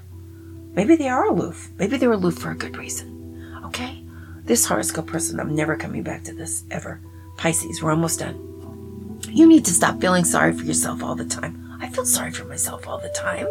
Maybe 0.73 0.95
they 0.95 1.07
are 1.07 1.27
aloof. 1.27 1.69
Maybe 1.77 1.95
they're 1.95 2.11
aloof 2.11 2.39
for 2.39 2.51
a 2.51 2.57
good 2.57 2.75
reason. 2.75 3.61
Okay? 3.65 4.03
this 4.47 4.65
horoscope 4.65 5.07
person, 5.07 5.39
I'm 5.39 5.53
never 5.53 5.75
coming 5.75 6.03
back 6.03 6.23
to 6.23 6.33
this 6.33 6.63
ever. 6.71 7.01
Pisces, 7.35 7.83
we're 7.83 7.91
almost 7.91 8.19
done. 8.19 9.19
You 9.27 9.45
need 9.45 9.65
to 9.65 9.71
stop 9.71 9.99
feeling 9.99 10.23
sorry 10.23 10.53
for 10.53 10.63
yourself 10.63 11.03
all 11.03 11.15
the 11.15 11.25
time. 11.25 11.77
I 11.81 11.89
feel 11.89 12.05
sorry 12.05 12.31
for 12.31 12.45
myself 12.45 12.87
all 12.87 12.97
the 12.97 13.09
time. 13.09 13.47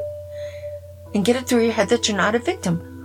And 1.14 1.24
get 1.24 1.36
it 1.36 1.46
through 1.46 1.64
your 1.64 1.72
head 1.72 1.90
that 1.90 2.08
you're 2.08 2.16
not 2.16 2.34
a 2.34 2.38
victim. 2.38 2.95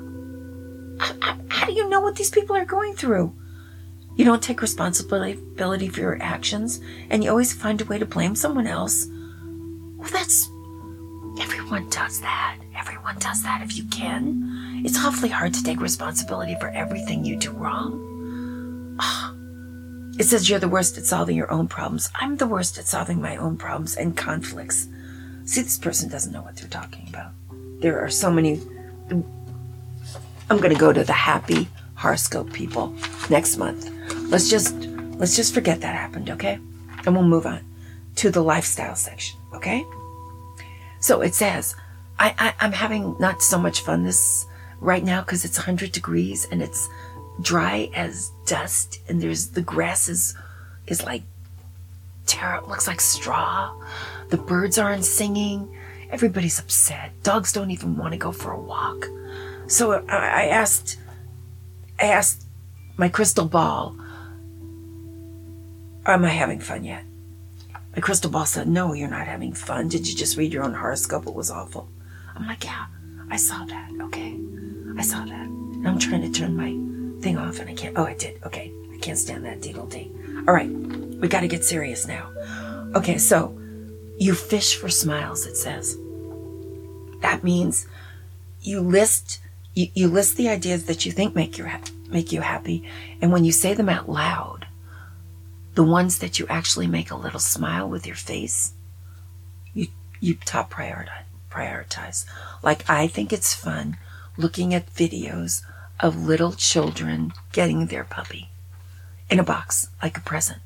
How 1.49 1.65
do 1.65 1.73
you 1.73 1.89
know 1.89 1.99
what 1.99 2.15
these 2.15 2.29
people 2.29 2.55
are 2.55 2.65
going 2.65 2.95
through? 2.95 3.35
You 4.15 4.25
don't 4.25 4.43
take 4.43 4.61
responsibility 4.61 5.89
for 5.89 5.99
your 6.01 6.21
actions, 6.21 6.79
and 7.09 7.23
you 7.23 7.29
always 7.29 7.53
find 7.53 7.81
a 7.81 7.85
way 7.85 7.97
to 7.97 8.05
blame 8.05 8.35
someone 8.35 8.67
else. 8.67 9.07
Well, 9.97 10.09
that's. 10.11 10.49
Everyone 11.39 11.89
does 11.89 12.19
that. 12.21 12.57
Everyone 12.77 13.17
does 13.19 13.41
that 13.43 13.61
if 13.63 13.77
you 13.77 13.85
can. 13.85 14.83
It's 14.85 14.97
awfully 14.97 15.29
hard 15.29 15.53
to 15.53 15.63
take 15.63 15.79
responsibility 15.79 16.55
for 16.59 16.69
everything 16.69 17.23
you 17.23 17.37
do 17.37 17.51
wrong. 17.51 18.97
Oh, 18.99 19.35
it 20.19 20.25
says 20.25 20.49
you're 20.49 20.59
the 20.59 20.67
worst 20.67 20.97
at 20.97 21.05
solving 21.05 21.37
your 21.37 21.51
own 21.51 21.67
problems. 21.67 22.09
I'm 22.15 22.37
the 22.37 22.47
worst 22.47 22.77
at 22.77 22.87
solving 22.87 23.21
my 23.21 23.37
own 23.37 23.57
problems 23.57 23.95
and 23.95 24.15
conflicts. 24.17 24.87
See, 25.45 25.61
this 25.61 25.77
person 25.77 26.09
doesn't 26.09 26.33
know 26.33 26.41
what 26.41 26.57
they're 26.57 26.69
talking 26.69 27.07
about. 27.09 27.31
There 27.79 27.99
are 27.99 28.09
so 28.09 28.29
many. 28.29 28.61
I'm 30.51 30.57
going 30.57 30.73
to 30.73 30.77
go 30.79 30.91
to 30.91 31.05
the 31.05 31.13
happy 31.13 31.69
horoscope 31.95 32.51
people 32.51 32.93
next 33.29 33.55
month. 33.55 33.89
Let's 34.29 34.49
just 34.49 34.75
let's 35.15 35.33
just 35.33 35.53
forget 35.53 35.79
that 35.79 35.95
happened, 35.95 36.29
okay? 36.29 36.59
And 37.05 37.15
we'll 37.15 37.23
move 37.23 37.45
on 37.45 37.63
to 38.17 38.29
the 38.29 38.43
lifestyle 38.43 38.97
section, 38.97 39.39
okay? 39.53 39.85
So 40.99 41.21
it 41.21 41.35
says, 41.35 41.73
I, 42.19 42.35
I 42.37 42.53
I'm 42.59 42.73
having 42.73 43.15
not 43.17 43.41
so 43.41 43.57
much 43.57 43.79
fun 43.79 44.03
this 44.03 44.45
right 44.81 45.05
now 45.05 45.21
because 45.21 45.45
it's 45.45 45.57
100 45.57 45.93
degrees 45.93 46.45
and 46.51 46.61
it's 46.61 46.85
dry 47.39 47.89
as 47.95 48.33
dust 48.45 48.99
and 49.07 49.21
there's 49.21 49.51
the 49.51 49.61
grass 49.61 50.09
is 50.09 50.35
is 50.85 51.01
like 51.05 51.23
terror 52.25 52.61
looks 52.67 52.87
like 52.87 52.99
straw 52.99 53.73
the 54.31 54.37
birds 54.37 54.77
aren't 54.77 55.05
singing 55.05 55.73
everybody's 56.09 56.59
upset 56.59 57.11
dogs 57.23 57.53
don't 57.53 57.71
even 57.71 57.95
want 57.95 58.11
to 58.11 58.17
go 58.17 58.33
for 58.33 58.51
a 58.51 58.59
walk 58.59 59.07
so 59.71 59.93
I, 60.07 60.47
asked 60.47 60.99
i 61.99 62.05
asked 62.05 62.45
my 62.97 63.09
crystal 63.09 63.45
ball 63.45 63.95
am 66.05 66.25
i 66.25 66.29
having 66.29 66.59
fun 66.59 66.83
yet 66.83 67.03
my 67.95 68.01
crystal 68.01 68.31
ball 68.31 68.45
said 68.45 68.67
no 68.67 68.93
you're 68.93 69.09
not 69.09 69.27
having 69.27 69.53
fun 69.53 69.87
did 69.87 70.07
you 70.07 70.15
just 70.15 70.37
read 70.37 70.53
your 70.53 70.63
own 70.63 70.73
horoscope 70.73 71.27
it 71.27 71.33
was 71.33 71.49
awful 71.49 71.89
i'm 72.35 72.47
like 72.47 72.63
yeah 72.63 72.85
i 73.29 73.35
saw 73.37 73.65
that 73.65 73.91
okay 74.01 74.37
i 74.97 75.01
saw 75.01 75.23
that 75.25 75.47
and 75.47 75.87
i'm 75.87 75.99
trying 75.99 76.21
to 76.21 76.31
turn 76.31 76.55
my 76.55 76.71
thing 77.21 77.37
off 77.37 77.59
and 77.59 77.69
I 77.69 77.73
can't. 77.73 77.97
Oh, 77.97 78.03
I 78.03 78.15
did. 78.15 78.41
Okay. 78.45 78.71
I 78.93 78.97
can't 78.97 79.17
stand 79.17 79.45
that 79.45 79.61
deedle 79.61 79.89
dee. 79.89 80.11
All 80.47 80.53
right. 80.53 80.69
We 80.69 81.27
got 81.27 81.41
to 81.41 81.47
get 81.47 81.63
serious 81.63 82.07
now. 82.07 82.31
Okay. 82.95 83.17
So 83.17 83.57
you 84.17 84.33
fish 84.33 84.75
for 84.75 84.89
smiles, 84.89 85.45
it 85.45 85.55
says. 85.55 85.97
That 87.21 87.43
means 87.43 87.87
you 88.61 88.81
list, 88.81 89.39
you, 89.73 89.87
you 89.93 90.07
list 90.07 90.37
the 90.37 90.49
ideas 90.49 90.85
that 90.85 91.05
you 91.05 91.11
think 91.11 91.35
make 91.35 91.57
you, 91.57 91.65
ha- 91.65 91.81
make 92.09 92.31
you 92.31 92.41
happy. 92.41 92.83
And 93.21 93.31
when 93.31 93.45
you 93.45 93.51
say 93.51 93.73
them 93.73 93.89
out 93.89 94.09
loud, 94.09 94.67
the 95.75 95.83
ones 95.83 96.19
that 96.19 96.39
you 96.39 96.45
actually 96.49 96.87
make 96.87 97.11
a 97.11 97.15
little 97.15 97.39
smile 97.39 97.89
with 97.89 98.05
your 98.05 98.15
face, 98.15 98.73
you, 99.73 99.87
you 100.19 100.35
top 100.35 100.71
prioritize, 100.71 101.23
prioritize. 101.49 102.25
Like 102.61 102.89
I 102.89 103.07
think 103.07 103.31
it's 103.31 103.53
fun 103.53 103.97
looking 104.37 104.73
at 104.73 104.93
videos 104.93 105.61
of 105.99 106.25
little 106.25 106.51
children 106.51 107.31
getting 107.51 107.87
their 107.87 108.03
puppy 108.03 108.49
in 109.29 109.39
a 109.39 109.43
box 109.43 109.87
like 110.01 110.17
a 110.17 110.21
present. 110.21 110.59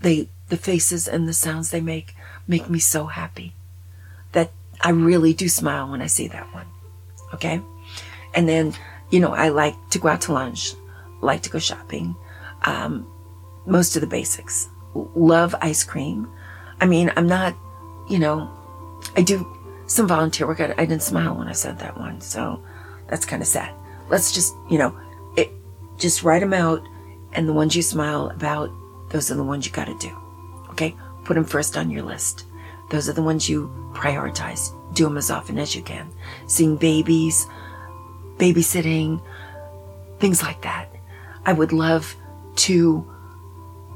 They, 0.00 0.28
the 0.48 0.56
faces 0.56 1.06
and 1.06 1.28
the 1.28 1.32
sounds 1.32 1.70
they 1.70 1.80
make 1.80 2.14
make 2.48 2.68
me 2.68 2.78
so 2.78 3.06
happy 3.06 3.54
that 4.32 4.50
I 4.80 4.90
really 4.90 5.32
do 5.32 5.48
smile 5.48 5.90
when 5.90 6.02
I 6.02 6.06
see 6.06 6.28
that 6.28 6.52
one. 6.52 6.66
Okay. 7.34 7.60
And 8.34 8.48
then, 8.48 8.74
you 9.10 9.20
know, 9.20 9.32
I 9.32 9.48
like 9.48 9.76
to 9.90 9.98
go 9.98 10.08
out 10.08 10.22
to 10.22 10.32
lunch, 10.32 10.74
like 11.20 11.42
to 11.42 11.50
go 11.50 11.58
shopping, 11.58 12.16
um, 12.64 13.06
most 13.66 13.96
of 13.96 14.00
the 14.00 14.06
basics. 14.06 14.68
Love 14.94 15.54
ice 15.60 15.84
cream. 15.84 16.28
I 16.80 16.86
mean, 16.86 17.12
I'm 17.16 17.26
not, 17.26 17.54
you 18.08 18.18
know, 18.18 18.50
I 19.16 19.22
do 19.22 19.46
some 19.86 20.06
volunteer 20.06 20.46
work. 20.46 20.60
I, 20.60 20.72
I 20.76 20.84
didn't 20.84 21.02
smile 21.02 21.36
when 21.36 21.48
I 21.48 21.52
said 21.52 21.78
that 21.78 21.98
one. 21.98 22.20
So 22.20 22.62
that's 23.08 23.24
kind 23.24 23.42
of 23.42 23.48
sad 23.48 23.74
let's 24.12 24.30
just, 24.30 24.54
you 24.68 24.78
know, 24.78 24.94
it, 25.36 25.50
just 25.98 26.22
write 26.22 26.40
them 26.40 26.52
out. 26.52 26.86
And 27.32 27.48
the 27.48 27.52
ones 27.52 27.74
you 27.74 27.82
smile 27.82 28.28
about, 28.28 28.70
those 29.08 29.30
are 29.30 29.34
the 29.34 29.42
ones 29.42 29.64
you 29.66 29.72
got 29.72 29.86
to 29.86 29.98
do. 29.98 30.14
Okay? 30.70 30.94
Put 31.24 31.34
them 31.34 31.44
first 31.44 31.76
on 31.76 31.90
your 31.90 32.02
list. 32.02 32.44
Those 32.90 33.08
are 33.08 33.14
the 33.14 33.22
ones 33.22 33.48
you 33.48 33.72
prioritize. 33.94 34.70
Do 34.94 35.04
them 35.04 35.16
as 35.16 35.30
often 35.30 35.58
as 35.58 35.74
you 35.74 35.82
can. 35.82 36.10
Seeing 36.46 36.76
babies, 36.76 37.46
babysitting, 38.38 39.22
things 40.18 40.42
like 40.42 40.62
that. 40.62 40.88
I 41.44 41.52
would 41.52 41.72
love 41.72 42.14
to 42.56 43.06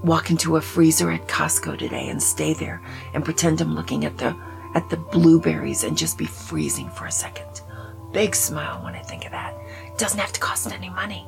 walk 0.02 0.30
into 0.30 0.56
a 0.56 0.60
freezer 0.60 1.10
at 1.10 1.26
Costco 1.26 1.78
today 1.78 2.08
and 2.08 2.22
stay 2.22 2.54
there 2.54 2.82
and 3.14 3.24
pretend 3.24 3.60
I'm 3.60 3.74
looking 3.74 4.04
at 4.04 4.18
the 4.18 4.36
at 4.74 4.90
the 4.90 4.96
blueberries 4.96 5.84
and 5.84 5.96
just 5.96 6.18
be 6.18 6.26
freezing 6.26 6.90
for 6.90 7.06
a 7.06 7.12
second. 7.12 7.62
Big 8.12 8.34
smile 8.34 8.84
when 8.84 8.94
I 8.94 9.00
think 9.00 9.24
of 9.24 9.30
that. 9.30 9.54
Doesn't 9.96 10.20
have 10.20 10.32
to 10.32 10.40
cost 10.40 10.70
any 10.70 10.90
money. 10.90 11.26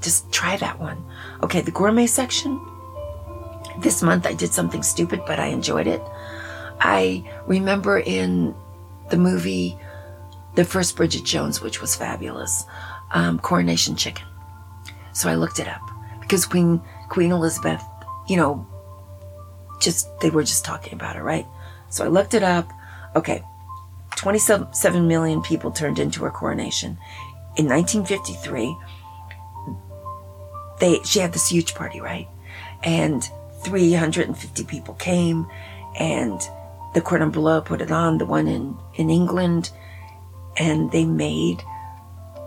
Just 0.00 0.30
try 0.32 0.56
that 0.56 0.78
one. 0.78 1.04
Okay, 1.42 1.60
the 1.60 1.72
gourmet 1.72 2.06
section. 2.06 2.60
This 3.78 4.02
month 4.02 4.26
I 4.26 4.34
did 4.34 4.52
something 4.52 4.82
stupid, 4.82 5.22
but 5.26 5.40
I 5.40 5.46
enjoyed 5.46 5.86
it. 5.86 6.02
I 6.80 7.24
remember 7.46 7.98
in 7.98 8.54
the 9.10 9.16
movie, 9.16 9.76
the 10.60 10.66
first 10.66 10.94
Bridget 10.94 11.24
Jones, 11.24 11.62
which 11.62 11.80
was 11.80 11.96
fabulous, 11.96 12.64
um, 13.12 13.38
Coronation 13.38 13.96
Chicken. 13.96 14.26
So 15.12 15.30
I 15.30 15.34
looked 15.34 15.58
it 15.58 15.66
up 15.66 15.80
because 16.20 16.44
Queen 16.44 16.82
Queen 17.08 17.32
Elizabeth, 17.32 17.82
you 18.28 18.36
know, 18.36 18.66
just 19.80 20.06
they 20.20 20.28
were 20.28 20.42
just 20.42 20.64
talking 20.64 20.92
about 20.92 21.16
it, 21.16 21.22
right? 21.22 21.46
So 21.88 22.04
I 22.04 22.08
looked 22.08 22.34
it 22.34 22.42
up. 22.42 22.70
Okay, 23.16 23.42
27 24.16 25.08
million 25.08 25.40
people 25.42 25.70
turned 25.70 25.98
into 25.98 26.24
her 26.24 26.30
coronation 26.30 26.98
in 27.56 27.66
1953, 27.66 28.76
they 30.78 31.02
she 31.04 31.18
had 31.18 31.32
this 31.32 31.48
huge 31.48 31.74
party, 31.74 32.00
right? 32.00 32.28
And 32.82 33.28
350 33.64 34.64
people 34.64 34.94
came, 34.94 35.46
and 35.98 36.40
the 36.94 37.00
Cordon 37.00 37.30
Bleu 37.30 37.60
put 37.60 37.80
it 37.80 37.90
on, 37.90 38.18
the 38.18 38.26
one 38.26 38.46
in, 38.46 38.76
in 38.94 39.10
England, 39.10 39.70
and 40.56 40.90
they 40.90 41.04
made 41.04 41.62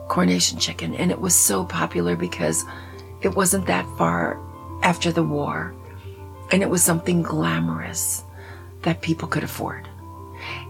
coronation 0.07 0.60
chicken. 0.60 0.93
And 0.95 1.12
it 1.12 1.19
was 1.19 1.36
so 1.36 1.65
popular 1.65 2.15
because 2.15 2.65
it 3.22 3.36
wasn't 3.36 3.67
that 3.67 3.88
far 3.98 4.39
after 4.81 5.12
the 5.12 5.24
war, 5.24 5.74
and 6.51 6.62
it 6.62 6.69
was 6.69 6.83
something 6.83 7.22
glamorous 7.22 8.24
that 8.81 9.01
people 9.01 9.27
could 9.27 9.43
afford. 9.43 9.88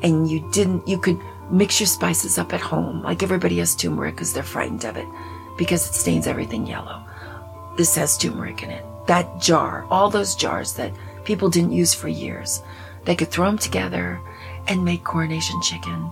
And 0.03 0.29
you 0.29 0.47
didn't, 0.51 0.87
you 0.87 0.99
could 0.99 1.19
Mix 1.49 1.79
your 1.79 1.87
spices 1.87 2.37
up 2.37 2.53
at 2.53 2.61
home, 2.61 3.03
like 3.03 3.21
everybody 3.21 3.59
has 3.59 3.75
turmeric 3.75 4.15
because 4.15 4.33
they're 4.33 4.43
frightened 4.43 4.85
of 4.85 4.95
it, 4.95 5.07
because 5.57 5.87
it 5.87 5.93
stains 5.93 6.25
everything 6.25 6.65
yellow. 6.65 7.03
This 7.77 7.95
has 7.95 8.17
turmeric 8.17 8.63
in 8.63 8.69
it. 8.71 8.85
That 9.07 9.41
jar, 9.41 9.85
all 9.89 10.09
those 10.09 10.35
jars 10.35 10.73
that 10.73 10.93
people 11.25 11.49
didn't 11.49 11.73
use 11.73 11.93
for 11.93 12.07
years, 12.07 12.63
they 13.03 13.15
could 13.15 13.29
throw 13.29 13.45
them 13.45 13.57
together 13.57 14.21
and 14.67 14.85
make 14.85 15.03
coronation 15.03 15.61
chicken 15.61 16.09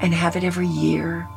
and 0.00 0.12
have 0.12 0.36
it 0.36 0.44
every 0.44 0.66
year, 0.66 1.28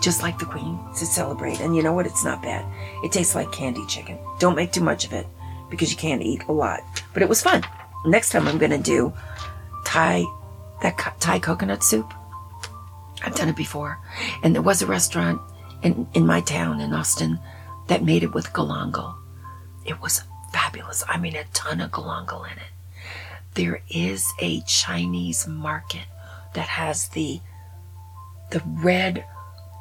just 0.00 0.22
like 0.22 0.38
the 0.38 0.44
queen, 0.44 0.78
to 0.96 1.06
celebrate. 1.06 1.60
And 1.60 1.76
you 1.76 1.82
know 1.82 1.92
what? 1.92 2.06
It's 2.06 2.24
not 2.24 2.42
bad. 2.42 2.64
It 3.04 3.12
tastes 3.12 3.34
like 3.34 3.52
candy 3.52 3.84
chicken. 3.86 4.18
Don't 4.38 4.56
make 4.56 4.72
too 4.72 4.82
much 4.82 5.04
of 5.04 5.12
it 5.12 5.26
because 5.68 5.90
you 5.90 5.96
can't 5.96 6.22
eat 6.22 6.42
a 6.48 6.52
lot. 6.52 6.80
But 7.12 7.22
it 7.22 7.28
was 7.28 7.42
fun. 7.42 7.62
Next 8.04 8.30
time 8.30 8.48
I'm 8.48 8.58
going 8.58 8.70
to 8.70 8.78
do 8.78 9.12
Thai, 9.84 10.24
that 10.82 11.16
Thai 11.20 11.38
coconut 11.38 11.82
soup 11.82 12.12
I've 13.22 13.34
done 13.34 13.48
it 13.48 13.56
before. 13.56 13.98
And 14.42 14.54
there 14.54 14.62
was 14.62 14.82
a 14.82 14.86
restaurant 14.86 15.40
in, 15.82 16.06
in 16.14 16.26
my 16.26 16.40
town 16.40 16.80
in 16.80 16.92
Austin 16.92 17.38
that 17.88 18.04
made 18.04 18.22
it 18.22 18.34
with 18.34 18.52
galangal. 18.52 19.14
It 19.84 20.00
was 20.00 20.22
fabulous. 20.52 21.04
I 21.08 21.18
mean, 21.18 21.36
a 21.36 21.44
ton 21.52 21.80
of 21.80 21.90
galangal 21.90 22.46
in 22.50 22.58
it. 22.58 22.72
There 23.54 23.82
is 23.90 24.32
a 24.38 24.60
Chinese 24.62 25.46
market 25.46 26.06
that 26.54 26.68
has 26.68 27.08
the 27.08 27.40
the 28.50 28.62
red 28.66 29.24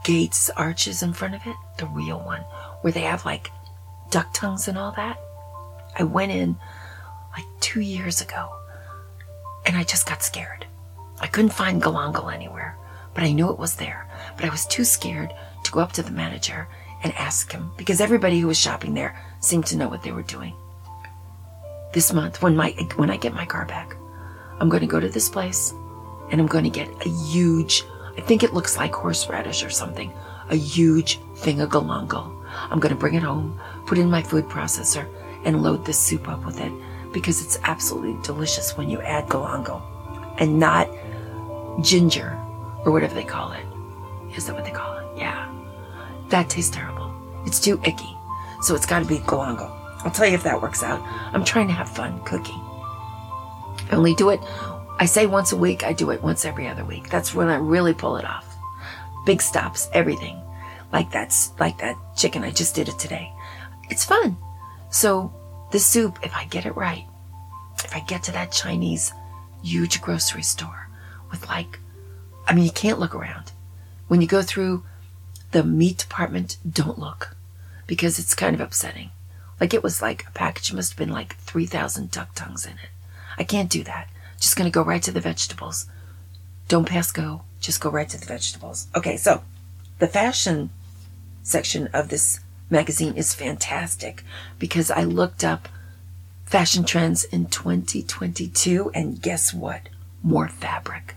gates 0.04 0.50
arches 0.52 1.04
in 1.04 1.14
front 1.14 1.36
of 1.36 1.46
it, 1.46 1.56
the 1.78 1.86
real 1.88 2.20
one, 2.20 2.42
where 2.82 2.94
they 2.94 3.02
have 3.02 3.26
like 3.26 3.52
duck 4.10 4.34
tongues 4.34 4.68
and 4.68 4.78
all 4.78 4.92
that. 4.94 5.20
I 5.98 6.04
went 6.04 6.32
in 6.32 6.58
like 7.36 7.46
two 7.60 7.82
years 7.82 8.22
ago 8.22 8.50
and 9.66 9.76
I 9.76 9.84
just 9.84 10.08
got 10.08 10.24
scared. 10.24 10.66
I 11.20 11.28
couldn't 11.28 11.52
find 11.52 11.82
galangal 11.82 12.34
anywhere 12.34 12.78
but 13.14 13.24
I 13.24 13.32
knew 13.32 13.50
it 13.50 13.60
was 13.60 13.76
there. 13.76 14.08
But 14.36 14.46
I 14.46 14.50
was 14.50 14.66
too 14.66 14.84
scared 14.84 15.34
to 15.64 15.72
go 15.72 15.80
up 15.80 15.92
to 15.94 16.02
the 16.02 16.12
manager 16.12 16.68
and 17.04 17.14
ask 17.16 17.52
him 17.52 17.72
because 17.78 18.02
everybody 18.02 18.40
who 18.40 18.48
was 18.48 18.58
shopping 18.58 18.94
there 18.94 19.20
seemed 19.42 19.66
to 19.68 19.78
know 19.78 19.90
what 19.90 20.04
they 20.04 20.12
were 20.12 20.24
doing. 20.24 20.54
This 21.94 22.14
month, 22.14 22.42
when 22.42 22.56
my 22.56 22.72
when 22.96 23.10
I 23.10 23.18
get 23.18 23.34
my 23.34 23.46
car 23.46 23.66
back, 23.66 23.96
I'm 24.60 24.70
going 24.70 24.82
to 24.82 24.88
go 24.88 25.00
to 25.00 25.10
this 25.10 25.30
place 25.30 25.74
and 26.32 26.40
I'm 26.40 26.48
going 26.48 26.64
to 26.64 26.70
get 26.70 26.88
a 27.06 27.10
huge, 27.10 27.84
I 28.20 28.22
think 28.22 28.44
it 28.44 28.54
looks 28.54 28.76
like 28.76 28.94
horseradish 28.94 29.64
or 29.64 29.70
something, 29.70 30.12
a 30.50 30.56
huge 30.58 31.22
thing 31.36 31.62
of 31.62 31.70
galangal. 31.70 32.36
I'm 32.70 32.82
going 32.82 32.94
to 32.94 33.00
bring 33.00 33.14
it 33.14 33.24
home, 33.24 33.58
put 33.86 33.98
it 33.98 34.02
in 34.02 34.10
my 34.10 34.22
food 34.22 34.44
processor, 34.50 35.08
and 35.46 35.64
load 35.64 35.86
this 35.86 35.98
soup 35.98 36.28
up 36.28 36.46
with 36.46 36.60
it 36.60 36.74
because 37.14 37.42
it's 37.42 37.58
absolutely 37.64 38.22
delicious 38.22 38.76
when 38.76 38.90
you 38.90 39.00
add 39.00 39.30
galangal 39.30 39.82
and 40.38 40.60
not 40.60 40.90
ginger 41.82 42.38
or 42.84 42.92
whatever 42.92 43.16
they 43.16 43.24
call 43.24 43.54
it. 43.54 43.66
Is 44.36 44.48
that 44.48 44.54
what 44.54 44.66
they 44.66 44.72
call 44.72 44.98
it? 44.98 45.18
Yeah. 45.18 45.50
That 46.28 46.50
tastes 46.50 46.76
terrible. 46.76 47.14
It's 47.46 47.62
too 47.62 47.80
icky. 47.86 48.18
So 48.64 48.76
it's 48.76 48.86
got 48.86 49.00
to 49.00 49.06
be 49.06 49.20
galangal. 49.20 49.72
I'll 50.04 50.12
tell 50.12 50.28
you 50.28 50.34
if 50.34 50.44
that 50.44 50.62
works 50.62 50.84
out. 50.84 51.02
I'm 51.34 51.46
trying 51.46 51.68
to 51.68 51.74
have 51.74 51.88
fun 51.88 52.20
cooking. 52.26 52.60
I 53.90 53.96
only 53.96 54.14
do 54.14 54.30
it, 54.30 54.42
I 55.00 55.06
say 55.06 55.26
once 55.26 55.54
a 55.54 55.58
week, 55.58 55.86
I 55.86 55.94
do 55.94 56.12
it 56.12 56.22
once 56.22 56.44
every 56.44 56.68
other 56.68 56.84
week. 56.84 57.10
That's 57.10 57.34
when 57.34 57.48
I 57.48 57.56
really 57.56 57.94
pull 57.94 58.18
it 58.18 58.26
off. 58.26 58.58
Big 59.26 59.42
stops, 59.42 59.88
everything. 59.94 60.42
Like 60.92 61.10
that's 61.10 61.58
like 61.58 61.78
that 61.78 61.96
chicken. 62.18 62.44
I 62.44 62.52
just 62.52 62.76
did 62.76 62.90
it 62.90 63.00
today. 63.00 63.32
It's 63.90 64.04
fun. 64.04 64.38
So 64.92 65.34
the 65.72 65.80
soup, 65.80 66.20
if 66.22 66.36
I 66.36 66.46
get 66.46 66.66
it 66.66 66.76
right, 66.76 67.06
if 67.82 67.96
I 67.96 68.02
get 68.02 68.24
to 68.24 68.34
that 68.34 68.52
Chinese 68.52 69.14
huge 69.64 70.02
grocery 70.02 70.44
store 70.44 70.90
with 71.32 71.48
like, 71.48 71.80
I 72.46 72.54
mean, 72.54 72.66
you 72.66 72.72
can't 72.72 73.00
look 73.00 73.16
around. 73.16 73.54
When 74.10 74.20
you 74.20 74.28
go 74.28 74.42
through 74.42 74.84
the 75.52 75.64
meat 75.64 76.00
department, 76.00 76.58
don't 76.70 77.00
look 77.00 77.38
because 77.88 78.20
it's 78.20 78.36
kind 78.36 78.54
of 78.54 78.62
upsetting. 78.62 79.12
Like 79.62 79.74
it 79.74 79.84
was 79.84 80.02
like 80.02 80.28
a 80.28 80.32
package 80.32 80.74
must 80.74 80.92
have 80.92 80.98
been 80.98 81.14
like 81.14 81.38
3,000 81.38 82.12
duck 82.12 82.36
tongues 82.36 82.66
in 82.66 82.74
it. 82.74 82.90
I 83.38 83.46
can't 83.46 83.70
do 83.70 83.84
that. 83.84 84.10
Just 84.40 84.56
gonna 84.56 84.70
go 84.70 84.82
right 84.82 85.04
to 85.04 85.12
the 85.12 85.22
vegetables. 85.22 85.86
Don't 86.68 86.88
pass 86.88 87.12
go. 87.12 87.42
Just 87.60 87.82
go 87.82 87.90
right 87.90 88.08
to 88.10 88.20
the 88.20 88.26
vegetables. 88.26 88.88
Okay, 88.96 89.18
so 89.18 89.44
the 90.00 90.08
fashion 90.08 90.70
section 91.44 91.88
of 91.94 92.10
this 92.10 92.40
magazine 92.70 93.16
is 93.16 93.34
fantastic 93.34 94.24
because 94.60 94.92
I 94.92 95.04
looked 95.04 95.44
up 95.44 95.68
fashion 96.46 96.84
trends 96.84 97.24
in 97.24 97.48
2022 97.48 98.92
and 98.94 99.22
guess 99.22 99.54
what? 99.54 99.90
More 100.24 100.48
fabric. 100.48 101.16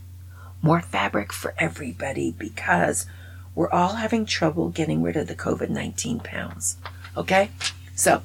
More 0.61 0.81
fabric 0.81 1.33
for 1.33 1.55
everybody 1.59 2.33
because 2.33 3.07
we're 3.55 3.71
all 3.71 3.95
having 3.95 4.25
trouble 4.25 4.71
getting 4.71 5.03
rid 5.03 5.17
of 5.17 5.27
the 5.27 5.35
COVID 5.35 5.69
19 5.69 6.21
pounds. 6.21 6.77
Okay? 7.17 7.51
So, 7.95 8.23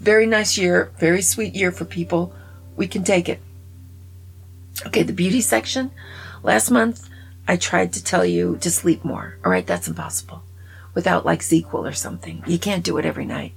very 0.00 0.26
nice 0.26 0.58
year, 0.58 0.92
very 0.98 1.22
sweet 1.22 1.54
year 1.54 1.72
for 1.72 1.84
people. 1.84 2.34
We 2.76 2.86
can 2.86 3.04
take 3.04 3.28
it. 3.28 3.40
Okay, 4.84 5.02
the 5.02 5.12
beauty 5.12 5.40
section. 5.40 5.90
Last 6.42 6.70
month, 6.70 7.08
I 7.48 7.56
tried 7.56 7.92
to 7.94 8.04
tell 8.04 8.24
you 8.24 8.58
to 8.60 8.70
sleep 8.70 9.04
more. 9.04 9.38
All 9.44 9.50
right, 9.50 9.66
that's 9.66 9.88
impossible. 9.88 10.42
Without 10.94 11.24
like 11.24 11.40
ZzzQuil 11.40 11.88
or 11.88 11.92
something. 11.92 12.42
You 12.46 12.58
can't 12.58 12.84
do 12.84 12.98
it 12.98 13.06
every 13.06 13.24
night. 13.24 13.54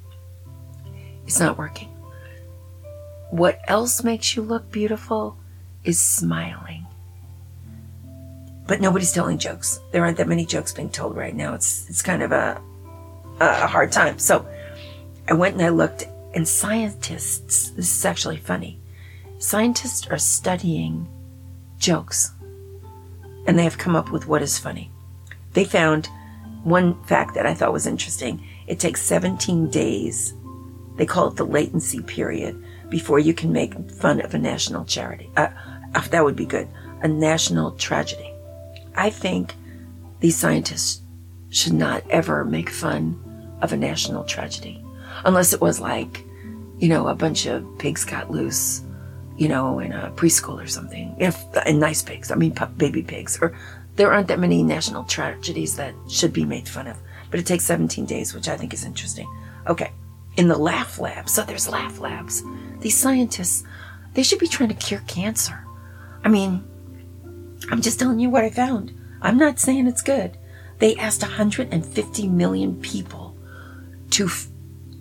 It's 1.26 1.40
not 1.40 1.58
working. 1.58 1.90
What 3.32 3.60
else 3.68 4.04
makes 4.04 4.36
you 4.36 4.42
look 4.42 4.72
beautiful 4.72 5.38
is 5.84 6.00
smiling. 6.00 6.86
But 8.68 8.82
nobody's 8.82 9.12
telling 9.12 9.38
jokes. 9.38 9.80
There 9.92 10.04
aren't 10.04 10.18
that 10.18 10.28
many 10.28 10.46
jokes 10.46 10.72
being 10.72 10.90
told 10.90 11.16
right 11.16 11.36
now. 11.36 11.54
It's 11.54 11.90
it's 11.90 12.02
kind 12.02 12.22
of 12.22 12.32
a 12.32 12.62
a 13.40 13.68
hard 13.68 13.92
time. 13.92 14.20
So 14.20 14.48
I 15.28 15.34
went 15.34 15.56
and 15.56 15.64
I 15.64 15.70
looked 15.70 16.06
and 16.34 16.48
scientists, 16.48 17.72
this 17.72 17.98
is 17.98 18.06
actually 18.06 18.38
funny. 18.38 18.79
Scientists 19.40 20.06
are 20.08 20.18
studying 20.18 21.08
jokes 21.78 22.34
and 23.48 23.58
they 23.58 23.64
have 23.64 23.78
come 23.78 23.96
up 23.96 24.12
with 24.12 24.28
what 24.28 24.42
is 24.42 24.60
funny. 24.60 24.92
They 25.54 25.64
found 25.64 26.10
one 26.64 27.02
fact 27.06 27.36
that 27.36 27.46
I 27.46 27.54
thought 27.54 27.72
was 27.72 27.88
interesting. 27.88 28.46
It 28.68 28.82
takes 28.82 29.02
17 29.02 29.70
days, 29.70 30.34
they 30.98 31.06
call 31.06 31.30
it 31.30 31.38
the 31.38 31.46
latency 31.46 32.02
period, 32.02 32.62
before 32.90 33.18
you 33.18 33.34
can 33.34 33.54
make 33.54 33.90
fun 33.90 34.20
of 34.20 34.34
a 34.34 34.38
national 34.38 34.84
charity. 34.84 35.32
Uh, 35.38 35.48
uh, 35.96 36.02
that 36.10 36.26
would 36.26 36.36
be 36.36 36.46
good. 36.46 36.68
A 37.02 37.08
national 37.08 37.72
tragedy. 37.72 38.34
I 38.96 39.10
think 39.10 39.56
these 40.20 40.36
scientists 40.36 41.02
should 41.50 41.74
not 41.74 42.04
ever 42.10 42.44
make 42.44 42.70
fun 42.70 43.58
of 43.62 43.72
a 43.72 43.78
national 43.78 44.26
tragedy. 44.26 44.84
Unless 45.24 45.54
it 45.54 45.62
was 45.62 45.80
like, 45.80 46.26
you 46.78 46.90
know, 46.90 47.08
a 47.08 47.16
bunch 47.16 47.46
of 47.46 47.66
pigs 47.78 48.04
got 48.04 48.30
loose 48.30 48.82
you 49.40 49.48
know, 49.48 49.80
in 49.80 49.94
a 49.94 50.12
preschool 50.12 50.62
or 50.62 50.68
something. 50.68 51.16
If 51.18 51.42
and 51.66 51.80
nice 51.80 52.04
pigs, 52.04 52.30
I 52.30 52.36
mean 52.36 52.54
baby 52.76 53.02
pigs, 53.02 53.40
or 53.42 53.58
there 53.96 54.12
aren't 54.12 54.28
that 54.28 54.40
many 54.40 54.62
national 54.62 55.06
tragedies 55.06 55.78
that 55.78 55.96
should 56.10 56.34
be 56.34 56.44
made 56.44 56.68
fun 56.68 56.88
of. 56.88 56.98
But 57.32 57.40
it 57.40 57.46
takes 57.46 57.64
17 57.66 58.06
days, 58.06 58.34
which 58.34 58.50
I 58.50 58.58
think 58.58 58.74
is 58.74 58.84
interesting. 58.84 59.34
Okay, 59.68 59.92
in 60.36 60.50
the 60.50 60.58
laugh 60.58 61.00
lab, 61.00 61.30
so 61.30 61.44
there's 61.44 61.70
laugh 61.70 62.00
labs. 62.00 62.44
These 62.82 62.98
scientists, 62.98 63.64
they 64.14 64.24
should 64.24 64.40
be 64.40 64.48
trying 64.48 64.70
to 64.70 64.76
cure 64.76 65.04
cancer. 65.08 65.66
I 66.26 66.28
mean, 66.28 66.62
I'm 67.72 67.82
just 67.82 67.98
telling 67.98 68.20
you 68.20 68.30
what 68.30 68.44
I 68.44 68.50
found. 68.50 68.94
I'm 69.22 69.38
not 69.38 69.60
saying 69.60 69.88
it's 69.88 70.02
good. 70.02 70.38
They 70.80 70.98
asked 70.98 71.22
150 71.22 72.28
million 72.28 72.82
people 72.82 73.38
to 74.12 74.30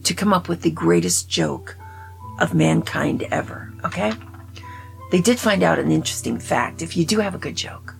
to 0.04 0.14
come 0.14 0.32
up 0.32 0.48
with 0.48 0.62
the 0.62 0.70
greatest 0.70 1.28
joke 1.28 1.76
of 2.38 2.54
mankind 2.54 3.26
ever. 3.30 3.72
Okay? 3.84 4.12
They 5.10 5.20
did 5.20 5.38
find 5.38 5.62
out 5.62 5.78
an 5.78 5.90
interesting 5.90 6.38
fact. 6.38 6.82
If 6.82 6.96
you 6.96 7.04
do 7.06 7.20
have 7.20 7.34
a 7.34 7.38
good 7.38 7.56
joke, 7.56 7.94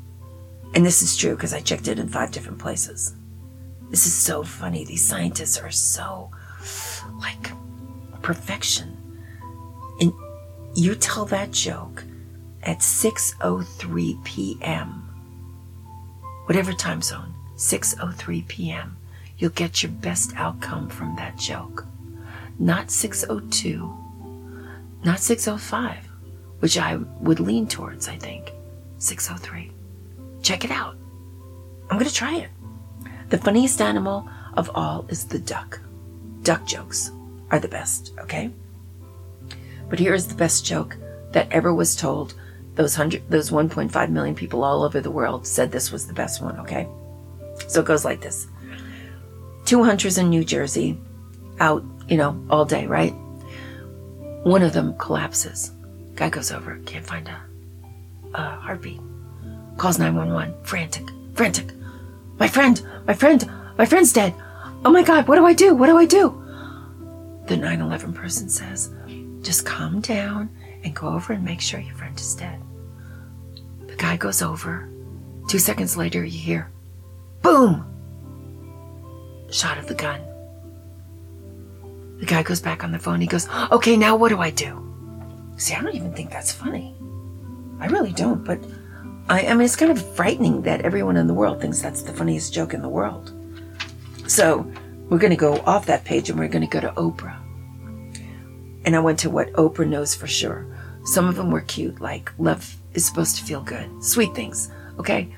and 0.74 0.84
this 0.84 1.02
is 1.02 1.16
true 1.16 1.34
because 1.34 1.54
I 1.54 1.60
checked 1.60 1.88
it 1.88 1.98
in 1.98 2.08
five 2.08 2.30
different 2.30 2.58
places. 2.58 3.14
This 3.90 4.06
is 4.06 4.14
so 4.14 4.42
funny. 4.42 4.84
These 4.84 5.06
scientists 5.06 5.58
are 5.58 5.70
so 5.70 6.30
like 7.18 7.50
perfection. 8.20 8.94
And 10.00 10.12
you 10.74 10.94
tell 10.94 11.24
that 11.26 11.50
joke 11.52 12.04
at 12.62 12.80
6:03 12.80 14.24
p.m. 14.24 15.08
Whatever 16.44 16.72
time 16.74 17.00
zone, 17.00 17.34
6:03 17.56 18.46
p.m. 18.48 18.96
You'll 19.38 19.50
get 19.50 19.82
your 19.82 19.92
best 19.92 20.34
outcome 20.36 20.88
from 20.90 21.16
that 21.16 21.38
joke. 21.38 21.86
Not 22.58 22.90
602, 22.90 23.96
not 25.04 25.20
605 25.20 26.07
which 26.60 26.78
I 26.78 26.96
would 26.96 27.40
lean 27.40 27.66
towards, 27.66 28.08
I 28.08 28.16
think. 28.16 28.52
603. 28.98 29.72
Check 30.42 30.64
it 30.64 30.70
out. 30.70 30.96
I'm 31.90 31.98
going 31.98 32.08
to 32.08 32.14
try 32.14 32.36
it. 32.36 32.50
The 33.30 33.38
funniest 33.38 33.80
animal 33.80 34.28
of 34.54 34.70
all 34.74 35.06
is 35.08 35.24
the 35.24 35.38
duck. 35.38 35.80
Duck 36.42 36.66
jokes 36.66 37.10
are 37.50 37.58
the 37.58 37.68
best, 37.68 38.12
okay? 38.20 38.50
But 39.88 39.98
here 39.98 40.14
is 40.14 40.26
the 40.26 40.34
best 40.34 40.64
joke 40.64 40.96
that 41.32 41.50
ever 41.50 41.74
was 41.74 41.96
told. 41.96 42.34
Those 42.74 42.94
hundred, 42.94 43.28
those 43.28 43.50
1.5 43.50 44.10
million 44.10 44.34
people 44.34 44.62
all 44.64 44.82
over 44.82 45.00
the 45.00 45.10
world 45.10 45.46
said 45.46 45.70
this 45.70 45.90
was 45.90 46.06
the 46.06 46.12
best 46.12 46.42
one, 46.42 46.58
okay? 46.60 46.88
So 47.68 47.80
it 47.80 47.86
goes 47.86 48.04
like 48.04 48.20
this. 48.20 48.46
Two 49.64 49.84
hunters 49.84 50.18
in 50.18 50.30
New 50.30 50.44
Jersey 50.44 50.98
out, 51.60 51.84
you 52.08 52.16
know, 52.16 52.42
all 52.48 52.64
day, 52.64 52.86
right? 52.86 53.12
One 54.44 54.62
of 54.62 54.72
them 54.72 54.96
collapses. 54.98 55.72
Guy 56.18 56.30
goes 56.30 56.50
over, 56.50 56.80
can't 56.84 57.06
find 57.06 57.28
a, 57.28 57.40
a 58.34 58.56
heartbeat. 58.56 59.00
Calls 59.76 60.00
911, 60.00 60.52
frantic, 60.64 61.08
frantic. 61.34 61.70
My 62.40 62.48
friend, 62.48 62.82
my 63.06 63.14
friend, 63.14 63.48
my 63.78 63.86
friend's 63.86 64.12
dead. 64.12 64.34
Oh 64.84 64.90
my 64.90 65.04
God, 65.04 65.28
what 65.28 65.36
do 65.36 65.46
I 65.46 65.52
do? 65.52 65.76
What 65.76 65.86
do 65.86 65.96
I 65.96 66.06
do? 66.06 66.30
The 67.46 67.56
911 67.56 68.14
person 68.14 68.48
says, 68.48 68.90
just 69.42 69.64
calm 69.64 70.00
down 70.00 70.50
and 70.82 70.92
go 70.92 71.06
over 71.06 71.34
and 71.34 71.44
make 71.44 71.60
sure 71.60 71.78
your 71.78 71.94
friend 71.94 72.18
is 72.18 72.34
dead. 72.34 72.60
The 73.86 73.94
guy 73.94 74.16
goes 74.16 74.42
over. 74.42 74.88
Two 75.48 75.60
seconds 75.60 75.96
later, 75.96 76.24
you 76.24 76.40
hear, 76.40 76.72
boom! 77.42 77.86
Shot 79.52 79.78
of 79.78 79.86
the 79.86 79.94
gun. 79.94 80.20
The 82.18 82.26
guy 82.26 82.42
goes 82.42 82.60
back 82.60 82.82
on 82.82 82.90
the 82.90 82.98
phone. 82.98 83.20
He 83.20 83.28
goes, 83.28 83.48
okay, 83.70 83.96
now 83.96 84.16
what 84.16 84.30
do 84.30 84.40
I 84.40 84.50
do? 84.50 84.87
See, 85.58 85.74
I 85.74 85.82
don't 85.82 85.94
even 85.94 86.14
think 86.14 86.30
that's 86.30 86.52
funny. 86.52 86.96
I 87.80 87.86
really 87.88 88.12
don't, 88.12 88.44
but 88.44 88.60
I, 89.28 89.48
I 89.48 89.54
mean, 89.54 89.62
it's 89.62 89.76
kind 89.76 89.90
of 89.90 90.14
frightening 90.14 90.62
that 90.62 90.82
everyone 90.82 91.16
in 91.16 91.26
the 91.26 91.34
world 91.34 91.60
thinks 91.60 91.82
that's 91.82 92.02
the 92.02 92.12
funniest 92.12 92.54
joke 92.54 92.74
in 92.74 92.80
the 92.80 92.88
world. 92.88 93.34
So 94.28 94.70
we're 95.08 95.18
going 95.18 95.30
to 95.30 95.36
go 95.36 95.58
off 95.66 95.86
that 95.86 96.04
page 96.04 96.30
and 96.30 96.38
we're 96.38 96.48
going 96.48 96.66
to 96.66 96.68
go 96.68 96.80
to 96.80 96.92
Oprah. 96.92 97.40
And 98.84 98.94
I 98.94 99.00
went 99.00 99.18
to 99.20 99.30
what 99.30 99.52
Oprah 99.54 99.86
knows 99.86 100.14
for 100.14 100.28
sure. 100.28 100.64
Some 101.04 101.28
of 101.28 101.34
them 101.34 101.50
were 101.50 101.62
cute, 101.62 102.00
like 102.00 102.32
love 102.38 102.76
is 102.94 103.04
supposed 103.04 103.36
to 103.36 103.44
feel 103.44 103.60
good, 103.60 104.02
sweet 104.02 104.34
things, 104.34 104.70
okay? 104.98 105.34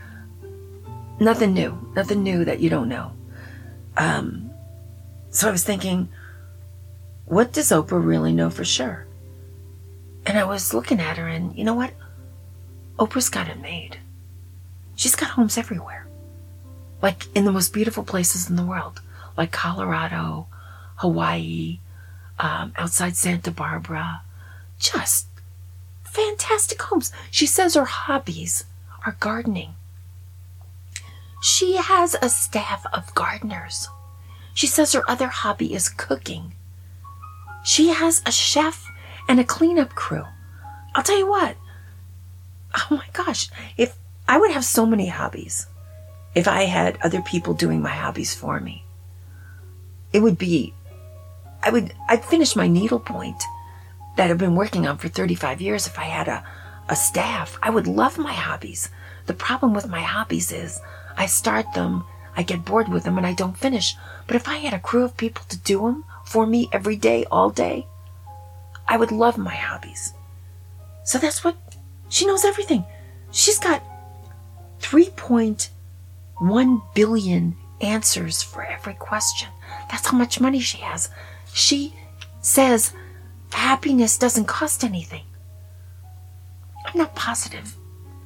Nothing 1.19 1.55
new, 1.55 1.93
nothing 1.95 2.23
new 2.23 2.45
that 2.45 2.61
you 2.61 2.69
don't 2.69 2.89
know. 2.89 3.13
Um, 3.97 4.51
so 5.31 5.49
I 5.49 5.51
was 5.51 5.65
thinking, 5.65 6.11
what 7.25 7.53
does 7.53 7.71
Oprah 7.71 8.05
really 8.05 8.33
know 8.33 8.51
for 8.51 8.65
sure? 8.65 9.07
And 10.27 10.39
I 10.39 10.45
was 10.45 10.75
looking 10.75 11.01
at 11.01 11.17
her, 11.17 11.27
and 11.27 11.57
you 11.57 11.65
know 11.65 11.75
what? 11.75 11.93
Oprah's 12.99 13.29
got 13.29 13.49
it 13.49 13.61
made. 13.61 13.99
She's 14.95 15.17
got 15.17 15.31
homes 15.31 15.57
everywhere, 15.57 16.07
like 17.01 17.27
in 17.35 17.45
the 17.47 17.53
most 17.53 17.73
beautiful 17.73 18.05
places 18.05 18.51
in 18.51 18.57
the 18.57 18.65
world, 18.65 19.01
like 19.37 19.51
Colorado, 19.51 20.47
Hawaii, 20.97 21.81
um, 22.39 22.73
outside 22.77 23.17
Santa 23.17 23.51
Barbara. 23.51 24.23
Just 24.79 25.27
fantastic 26.05 26.83
homes. 26.83 27.13
She 27.31 27.47
says 27.47 27.75
her 27.75 27.87
hobbies 27.87 28.65
are 29.07 29.17
gardening. 29.21 29.75
She 31.43 31.77
has 31.77 32.15
a 32.21 32.29
staff 32.29 32.85
of 32.93 33.15
gardeners. 33.15 33.89
She 34.53 34.67
says 34.67 34.93
her 34.93 35.09
other 35.09 35.29
hobby 35.29 35.73
is 35.73 35.89
cooking. 35.89 36.53
She 37.65 37.89
has 37.89 38.21
a 38.27 38.33
chef 38.33 38.90
and 39.31 39.39
a 39.39 39.45
cleanup 39.45 39.95
crew. 39.95 40.27
I'll 40.93 41.05
tell 41.05 41.17
you 41.17 41.31
what. 41.31 41.57
Oh 42.75 42.89
my 42.91 43.07
gosh, 43.13 43.49
if 43.77 43.97
I 44.29 44.39
would 44.39 44.51
have 44.51 44.65
so 44.65 44.85
many 44.85 45.07
hobbies 45.07 45.69
if 46.35 46.49
I 46.49 46.65
had 46.65 46.99
other 47.01 47.23
people 47.23 47.55
doing 47.55 47.81
my 47.81 47.91
hobbies 47.91 48.35
for 48.35 48.59
me. 48.59 48.85
It 50.13 50.19
would 50.19 50.37
be 50.37 50.75
I 51.63 51.71
would 51.71 51.95
I'd 52.09 52.25
finish 52.25 52.57
my 52.57 52.67
needlepoint 52.67 53.41
that 54.17 54.33
I've 54.33 54.39
been 54.39 54.57
working 54.57 54.89
on 54.89 54.99
for 54.99 55.07
35 55.07 55.61
years 55.61 55.87
if 55.87 55.97
I 55.97 56.07
had 56.07 56.27
a, 56.27 56.43
a 56.89 56.97
staff. 56.97 57.57
I 57.63 57.71
would 57.71 57.87
love 57.87 58.19
my 58.19 58.33
hobbies. 58.33 58.91
The 59.27 59.35
problem 59.35 59.75
with 59.75 59.87
my 59.89 60.01
hobbies 60.01 60.51
is 60.51 60.81
I 61.17 61.27
start 61.27 61.73
them, 61.75 62.03
I 62.37 62.43
get 62.43 62.65
bored 62.65 62.89
with 62.89 63.05
them, 63.05 63.17
and 63.17 63.27
I 63.27 63.35
don't 63.35 63.57
finish. 63.57 63.95
But 64.27 64.35
if 64.35 64.49
I 64.49 64.57
had 64.57 64.75
a 64.75 64.81
crew 64.81 65.05
of 65.05 65.17
people 65.17 65.45
to 65.51 65.57
do 65.57 65.83
them 65.83 66.05
for 66.25 66.47
me 66.47 66.69
every 66.73 66.97
day, 66.97 67.27
all 67.31 67.51
day, 67.51 67.87
I 68.91 68.97
would 68.97 69.13
love 69.13 69.39
my 69.39 69.55
hobbies. 69.55 70.13
So 71.05 71.17
that's 71.17 71.45
what 71.45 71.57
she 72.09 72.27
knows 72.27 72.45
everything. 72.45 72.85
She's 73.31 73.61
got 73.61 73.85
3.1 74.81 76.83
billion 76.93 77.57
answers 77.81 78.43
for 78.43 78.65
every 78.65 78.95
question. 78.95 79.49
That's 79.91 80.09
how 80.09 80.19
much 80.19 80.41
money 80.41 80.59
she 80.59 80.79
has. 80.79 81.09
She 81.53 81.95
says 82.41 82.93
happiness 83.53 84.19
doesn't 84.19 84.47
cost 84.47 84.83
anything. 84.83 85.23
I'm 86.85 86.99
not 86.99 87.15
positive. 87.15 87.77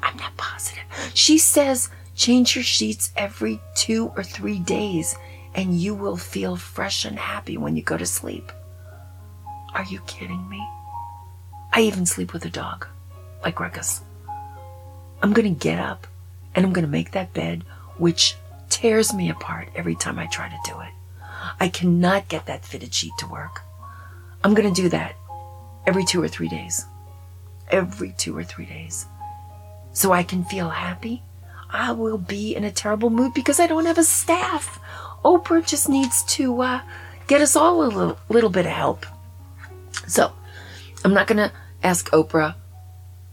I'm 0.02 0.16
not 0.16 0.34
positive. 0.38 0.84
She 1.12 1.36
says 1.36 1.90
change 2.14 2.56
your 2.56 2.64
sheets 2.64 3.12
every 3.18 3.60
two 3.74 4.12
or 4.16 4.22
three 4.22 4.60
days 4.60 5.14
and 5.54 5.78
you 5.78 5.94
will 5.94 6.16
feel 6.16 6.56
fresh 6.56 7.04
and 7.04 7.18
happy 7.18 7.58
when 7.58 7.76
you 7.76 7.82
go 7.82 7.98
to 7.98 8.06
sleep. 8.06 8.50
Are 9.74 9.84
you 9.84 10.00
kidding 10.06 10.48
me? 10.48 10.64
I 11.72 11.80
even 11.80 12.06
sleep 12.06 12.32
with 12.32 12.44
a 12.44 12.50
dog, 12.50 12.86
like 13.42 13.58
Ruckus. 13.58 14.02
I'm 15.20 15.32
to 15.34 15.50
get 15.50 15.80
up 15.80 16.06
and 16.54 16.64
I'm 16.64 16.72
to 16.84 16.90
make 16.90 17.10
that 17.10 17.34
bed, 17.34 17.64
which 17.98 18.36
tears 18.68 19.12
me 19.12 19.30
apart 19.30 19.68
every 19.74 19.96
time 19.96 20.18
I 20.18 20.26
try 20.26 20.48
to 20.48 20.70
do 20.70 20.80
it. 20.80 20.90
I 21.58 21.68
cannot 21.68 22.28
get 22.28 22.46
that 22.46 22.64
fitted 22.64 22.94
sheet 22.94 23.14
to 23.18 23.26
work. 23.26 23.62
I'm 24.44 24.54
to 24.54 24.82
do 24.82 24.88
that 24.90 25.16
every 25.86 26.04
two 26.04 26.22
or 26.22 26.28
three 26.28 26.48
days. 26.48 26.84
Every 27.68 28.14
two 28.16 28.36
or 28.36 28.44
three 28.44 28.66
days. 28.66 29.06
So 29.92 30.12
I 30.12 30.22
can 30.22 30.44
feel 30.44 30.70
happy. 30.70 31.22
I 31.70 31.90
will 31.90 32.18
be 32.18 32.54
in 32.54 32.62
a 32.62 32.70
terrible 32.70 33.10
mood 33.10 33.34
because 33.34 33.58
I 33.58 33.66
don't 33.66 33.86
have 33.86 33.98
a 33.98 34.04
staff. 34.04 34.78
Oprah 35.24 35.66
just 35.66 35.88
needs 35.88 36.22
to 36.34 36.60
uh, 36.60 36.80
get 37.26 37.40
us 37.40 37.56
all 37.56 37.82
a 37.82 37.88
little, 37.88 38.18
little 38.28 38.50
bit 38.50 38.66
of 38.66 38.72
help. 38.72 39.06
So 40.06 40.32
I'm 41.04 41.14
not 41.14 41.26
going 41.26 41.38
to 41.38 41.52
ask 41.82 42.10
Oprah 42.10 42.54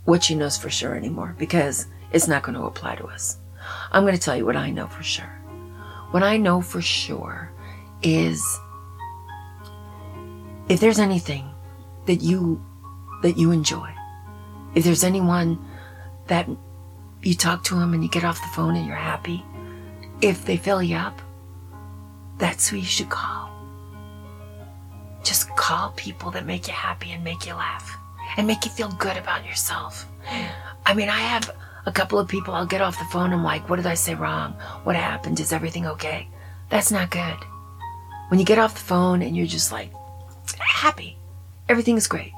what 0.06 0.24
she 0.24 0.36
knows 0.36 0.58
for 0.58 0.70
sure 0.70 0.96
anymore 0.96 1.36
because 1.38 1.88
it's 2.12 2.28
not 2.28 2.44
going 2.44 2.58
to 2.58 2.66
apply 2.66 2.96
to 2.96 3.06
us. 3.06 3.38
I'm 3.92 4.04
going 4.04 4.16
to 4.16 4.22
tell 4.22 4.36
you 4.36 4.46
what 4.46 4.56
I 4.56 4.72
know 4.72 4.88
for 4.88 5.04
sure. 5.04 5.40
What 6.12 6.24
I 6.24 6.38
know 6.38 6.62
for 6.62 6.82
sure 6.82 7.52
is 8.02 8.44
if 10.68 10.80
there's 10.80 11.00
anything 11.00 11.50
that 12.06 12.22
you 12.22 12.64
that 13.22 13.38
you 13.38 13.52
enjoy, 13.52 13.94
if 14.74 14.84
there's 14.84 15.04
anyone 15.04 15.64
that 16.28 16.50
you 17.22 17.36
talk 17.36 17.64
to 17.66 17.76
them 17.76 17.94
and 17.94 18.04
you 18.04 18.10
get 18.10 18.24
off 18.24 18.42
the 18.42 18.48
phone 18.56 18.76
and 18.76 18.86
you're 18.86 18.96
happy, 18.96 19.46
if 20.22 20.46
they 20.46 20.58
fill 20.58 20.82
you 20.82 20.96
up, 20.96 21.22
that's 22.38 22.68
who 22.68 22.78
you 22.78 22.84
should 22.84 23.10
call. 23.10 23.51
Just 25.24 25.56
call 25.56 25.92
people 25.92 26.32
that 26.32 26.46
make 26.46 26.68
you 26.68 26.74
happy 26.74 27.12
and 27.12 27.24
make 27.24 27.46
you 27.46 27.54
laugh 27.54 27.98
and 28.38 28.48
make 28.48 28.66
you 28.66 28.72
feel 28.72 28.90
good 28.90 29.18
about 29.18 29.46
yourself. 29.46 30.08
I 30.86 30.94
mean, 30.94 31.10
I 31.10 31.20
have 31.20 31.56
a 31.86 31.92
couple 31.92 32.20
of 32.20 32.28
people 32.28 32.54
I'll 32.54 32.66
get 32.66 32.82
off 32.82 33.00
the 33.00 33.06
phone. 33.06 33.34
I'm 33.34 33.44
like, 33.44 33.70
what 33.70 33.78
did 33.78 33.86
I 33.86 33.94
say 33.96 34.16
wrong? 34.16 34.54
What 34.84 34.96
happened? 34.96 35.40
Is 35.40 35.54
everything 35.54 35.86
okay? 35.88 36.28
That's 36.70 36.92
not 36.92 37.12
good. 37.12 37.38
When 38.30 38.40
you 38.40 38.46
get 38.46 38.60
off 38.60 38.76
the 38.76 38.80
phone 38.80 39.22
and 39.22 39.36
you're 39.36 39.46
just 39.46 39.72
like 39.72 39.92
happy, 40.60 41.18
everything's 41.68 42.08
great. 42.08 42.32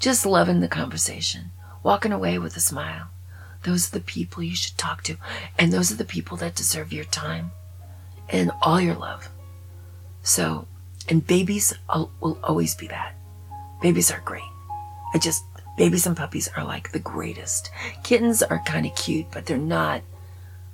Just 0.00 0.26
loving 0.26 0.60
the 0.60 0.68
conversation, 0.68 1.52
walking 1.82 2.12
away 2.12 2.38
with 2.38 2.56
a 2.56 2.60
smile. 2.60 3.08
Those 3.62 3.88
are 3.88 3.98
the 3.98 4.04
people 4.04 4.42
you 4.42 4.56
should 4.56 4.76
talk 4.76 5.02
to. 5.04 5.16
And 5.58 5.72
those 5.72 5.90
are 5.90 5.96
the 5.96 6.04
people 6.04 6.36
that 6.38 6.54
deserve 6.54 6.92
your 6.92 7.04
time 7.04 7.52
and 8.28 8.50
all 8.62 8.80
your 8.80 8.94
love. 8.94 9.28
So, 10.22 10.66
and 11.08 11.26
babies 11.26 11.74
will 11.88 12.38
always 12.42 12.74
be 12.74 12.86
that. 12.88 13.14
Babies 13.82 14.10
are 14.10 14.20
great. 14.24 14.42
I 15.12 15.18
just, 15.18 15.44
babies 15.76 16.06
and 16.06 16.16
puppies 16.16 16.48
are 16.56 16.64
like 16.64 16.92
the 16.92 16.98
greatest. 16.98 17.70
Kittens 18.02 18.42
are 18.42 18.62
kind 18.64 18.86
of 18.86 18.94
cute, 18.96 19.26
but 19.30 19.46
they're 19.46 19.58
not 19.58 20.02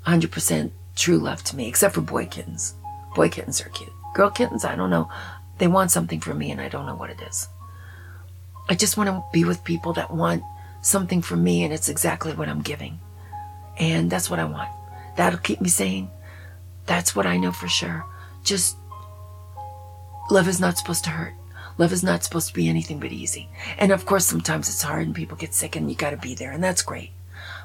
100% 0.07 0.71
true 0.97 1.19
love 1.19 1.43
to 1.45 1.57
me, 1.57 1.69
except 1.69 1.95
for 1.95 2.01
boy 2.01 2.27
kittens. 2.27 2.75
Boy 3.14 3.29
kittens 3.29 3.61
are 3.61 3.69
cute. 3.71 3.93
Girl 4.14 4.31
kittens, 4.31 4.64
I 4.64 4.77
don't 4.77 4.90
know. 4.90 5.11
They 5.59 5.66
want 5.66 5.90
something 5.90 6.21
from 6.21 6.38
me 6.38 6.51
and 6.51 6.61
I 6.61 6.69
don't 6.69 6.87
know 6.87 6.95
what 6.95 7.11
it 7.11 7.21
is. 7.21 7.49
I 8.69 8.75
just 8.75 8.97
want 8.97 9.09
to 9.09 9.23
be 9.33 9.45
with 9.45 9.64
people 9.64 9.93
that 9.95 10.12
want 10.12 10.43
something 10.83 11.23
from 11.23 11.43
me 11.45 11.64
and 11.64 11.73
it's 11.73 11.88
exactly 11.88 12.33
what 12.33 12.49
I'm 12.49 12.62
giving. 12.62 13.01
And 13.79 14.11
that's 14.11 14.31
what 14.31 14.38
I 14.38 14.45
want. 14.45 14.71
That'll 15.16 15.38
keep 15.40 15.61
me 15.61 15.69
sane. 15.69 16.11
That's 16.87 17.14
what 17.14 17.27
I 17.27 17.37
know 17.37 17.53
for 17.53 17.69
sure. 17.69 18.05
Just 18.45 18.77
love 20.31 20.49
is 20.49 20.61
not 20.61 20.79
supposed 20.79 21.05
to 21.05 21.11
hurt. 21.11 21.35
Love 21.79 21.93
is 21.93 22.03
not 22.03 22.23
supposed 22.23 22.49
to 22.49 22.55
be 22.55 22.69
anything 22.69 23.01
but 23.01 23.12
easy. 23.12 23.49
And 23.79 23.90
of 23.90 24.05
course, 24.05 24.27
sometimes 24.27 24.69
it's 24.69 24.83
hard 24.83 25.07
and 25.07 25.14
people 25.14 25.37
get 25.37 25.55
sick 25.55 25.77
and 25.77 25.88
you 25.88 25.97
got 25.97 26.11
to 26.11 26.16
be 26.16 26.35
there, 26.35 26.53
and 26.53 26.62
that's 26.62 26.83
great. 26.83 27.11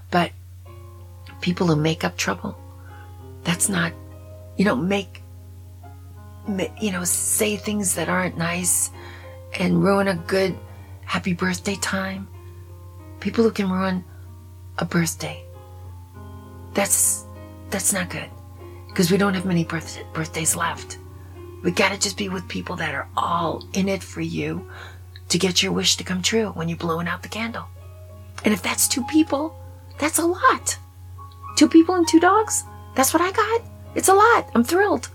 But 0.10 0.32
people 1.41 1.67
who 1.67 1.75
make 1.75 2.04
up 2.04 2.17
trouble, 2.17 2.58
that's 3.43 3.67
not, 3.67 3.93
you 4.58 4.65
know, 4.65 4.75
make, 4.75 5.21
you 6.80 6.91
know, 6.91 7.04
say 7.04 7.58
things 7.58 7.95
that 7.95 8.08
aren't 8.08 8.38
nice 8.38 8.89
and 9.60 9.84
ruin 9.84 10.08
a 10.08 10.15
good 10.15 10.58
happy 11.06 11.34
birthday 11.34 11.75
time. 11.75 12.28
People 13.19 13.43
who 13.43 13.51
can 13.51 13.69
ruin 13.69 14.04
a 14.78 14.86
birthday. 14.86 15.43
That's, 16.73 17.25
that's 17.69 17.93
not 17.93 18.10
good 18.10 18.30
because 18.88 19.12
we 19.12 19.17
don't 19.17 19.34
have 19.34 19.45
many 19.45 19.63
birth- 19.63 19.99
birthdays 20.13 20.56
left. 20.56 20.99
We 21.65 21.71
gotta 21.71 21.97
just 21.97 22.15
be 22.15 22.30
with 22.30 22.47
people 22.47 22.75
that 22.75 22.93
are 22.93 23.08
all 23.17 23.65
in 23.73 23.89
it 23.89 24.04
for 24.04 24.21
you 24.21 24.69
to 25.30 25.39
get 25.39 25.63
your 25.63 25.71
wish 25.71 25.97
to 25.97 26.04
come 26.04 26.21
true 26.21 26.49
when 26.49 26.69
you're 26.69 26.78
blowing 26.78 27.08
out 27.08 27.23
the 27.23 27.28
candle. 27.28 27.65
And 28.43 28.54
if 28.54 28.62
that's 28.62 28.88
two 28.88 29.04
people, 29.06 29.60
that's 29.97 30.19
a 30.19 30.25
lot. 30.25 30.78
Two 31.58 31.67
people 31.67 31.95
and 31.95 32.08
two 32.08 32.19
dogs? 32.19 32.63
That's 32.93 33.15
what 33.15 33.23
I 33.23 33.32
got. 33.32 33.63
It's 33.95 34.10
a 34.10 34.13
lot. 34.13 34.47
I'm 34.54 34.63
thrilled. 34.63 35.10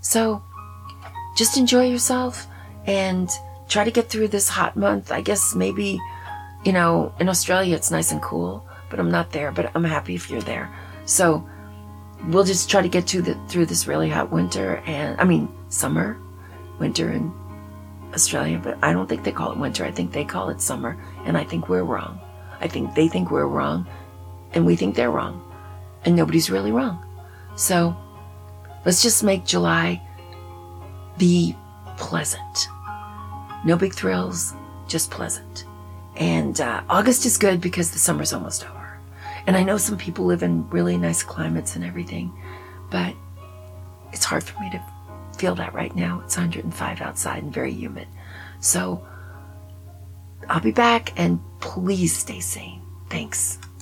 So 0.00 0.44
just 1.36 1.56
enjoy 1.56 1.88
yourself 1.88 2.46
and 2.86 3.28
try 3.68 3.82
to 3.82 3.90
get 3.90 4.08
through 4.08 4.28
this 4.28 4.48
hot 4.48 4.76
month. 4.76 5.10
I 5.10 5.22
guess 5.22 5.56
maybe, 5.56 5.98
you 6.64 6.72
know, 6.72 7.12
in 7.18 7.28
Australia 7.28 7.74
it's 7.74 7.90
nice 7.90 8.12
and 8.12 8.22
cool, 8.22 8.64
but 8.90 9.00
I'm 9.00 9.10
not 9.10 9.32
there, 9.32 9.50
but 9.50 9.72
I'm 9.74 9.82
happy 9.82 10.14
if 10.14 10.30
you're 10.30 10.40
there. 10.40 10.72
So 11.04 11.44
we'll 12.28 12.44
just 12.44 12.70
try 12.70 12.82
to 12.82 12.88
get 12.88 13.06
to 13.08 13.22
the, 13.22 13.34
through 13.48 13.66
this 13.66 13.86
really 13.86 14.08
hot 14.08 14.30
winter 14.30 14.82
and 14.86 15.20
I 15.20 15.24
mean 15.24 15.48
summer, 15.68 16.18
winter 16.78 17.10
in 17.12 17.32
Australia, 18.14 18.60
but 18.62 18.78
I 18.82 18.92
don't 18.92 19.08
think 19.08 19.24
they 19.24 19.32
call 19.32 19.52
it 19.52 19.58
winter. 19.58 19.84
I 19.84 19.90
think 19.90 20.12
they 20.12 20.24
call 20.24 20.50
it 20.50 20.60
summer, 20.60 20.96
and 21.24 21.36
I 21.36 21.44
think 21.44 21.68
we're 21.68 21.84
wrong. 21.84 22.20
I 22.60 22.68
think 22.68 22.94
they 22.94 23.08
think 23.08 23.30
we're 23.30 23.46
wrong, 23.46 23.86
and 24.52 24.66
we 24.66 24.76
think 24.76 24.94
they're 24.96 25.10
wrong, 25.10 25.42
and 26.04 26.16
nobody's 26.16 26.50
really 26.50 26.72
wrong. 26.72 27.04
So 27.56 27.96
let's 28.84 29.02
just 29.02 29.22
make 29.22 29.44
July 29.44 30.02
be 31.18 31.56
pleasant. 31.96 32.68
No 33.64 33.76
big 33.76 33.94
thrills, 33.94 34.54
just 34.88 35.10
pleasant. 35.10 35.64
And 36.16 36.60
uh, 36.60 36.82
August 36.88 37.24
is 37.26 37.38
good 37.38 37.60
because 37.60 37.90
the 37.92 37.98
summer's 37.98 38.32
almost 38.32 38.64
over. 38.68 38.79
And 39.46 39.56
I 39.56 39.62
know 39.62 39.76
some 39.76 39.98
people 39.98 40.24
live 40.24 40.42
in 40.42 40.68
really 40.70 40.96
nice 40.96 41.22
climates 41.22 41.76
and 41.76 41.84
everything, 41.84 42.32
but 42.90 43.14
it's 44.12 44.24
hard 44.24 44.44
for 44.44 44.58
me 44.60 44.70
to 44.70 44.82
feel 45.38 45.54
that 45.54 45.74
right 45.74 45.94
now. 45.94 46.20
It's 46.24 46.36
105 46.36 47.00
outside 47.00 47.42
and 47.42 47.52
very 47.52 47.72
humid. 47.72 48.06
So 48.60 49.06
I'll 50.48 50.60
be 50.60 50.72
back 50.72 51.12
and 51.18 51.40
please 51.60 52.16
stay 52.16 52.40
sane. 52.40 52.82
Thanks. 53.08 53.58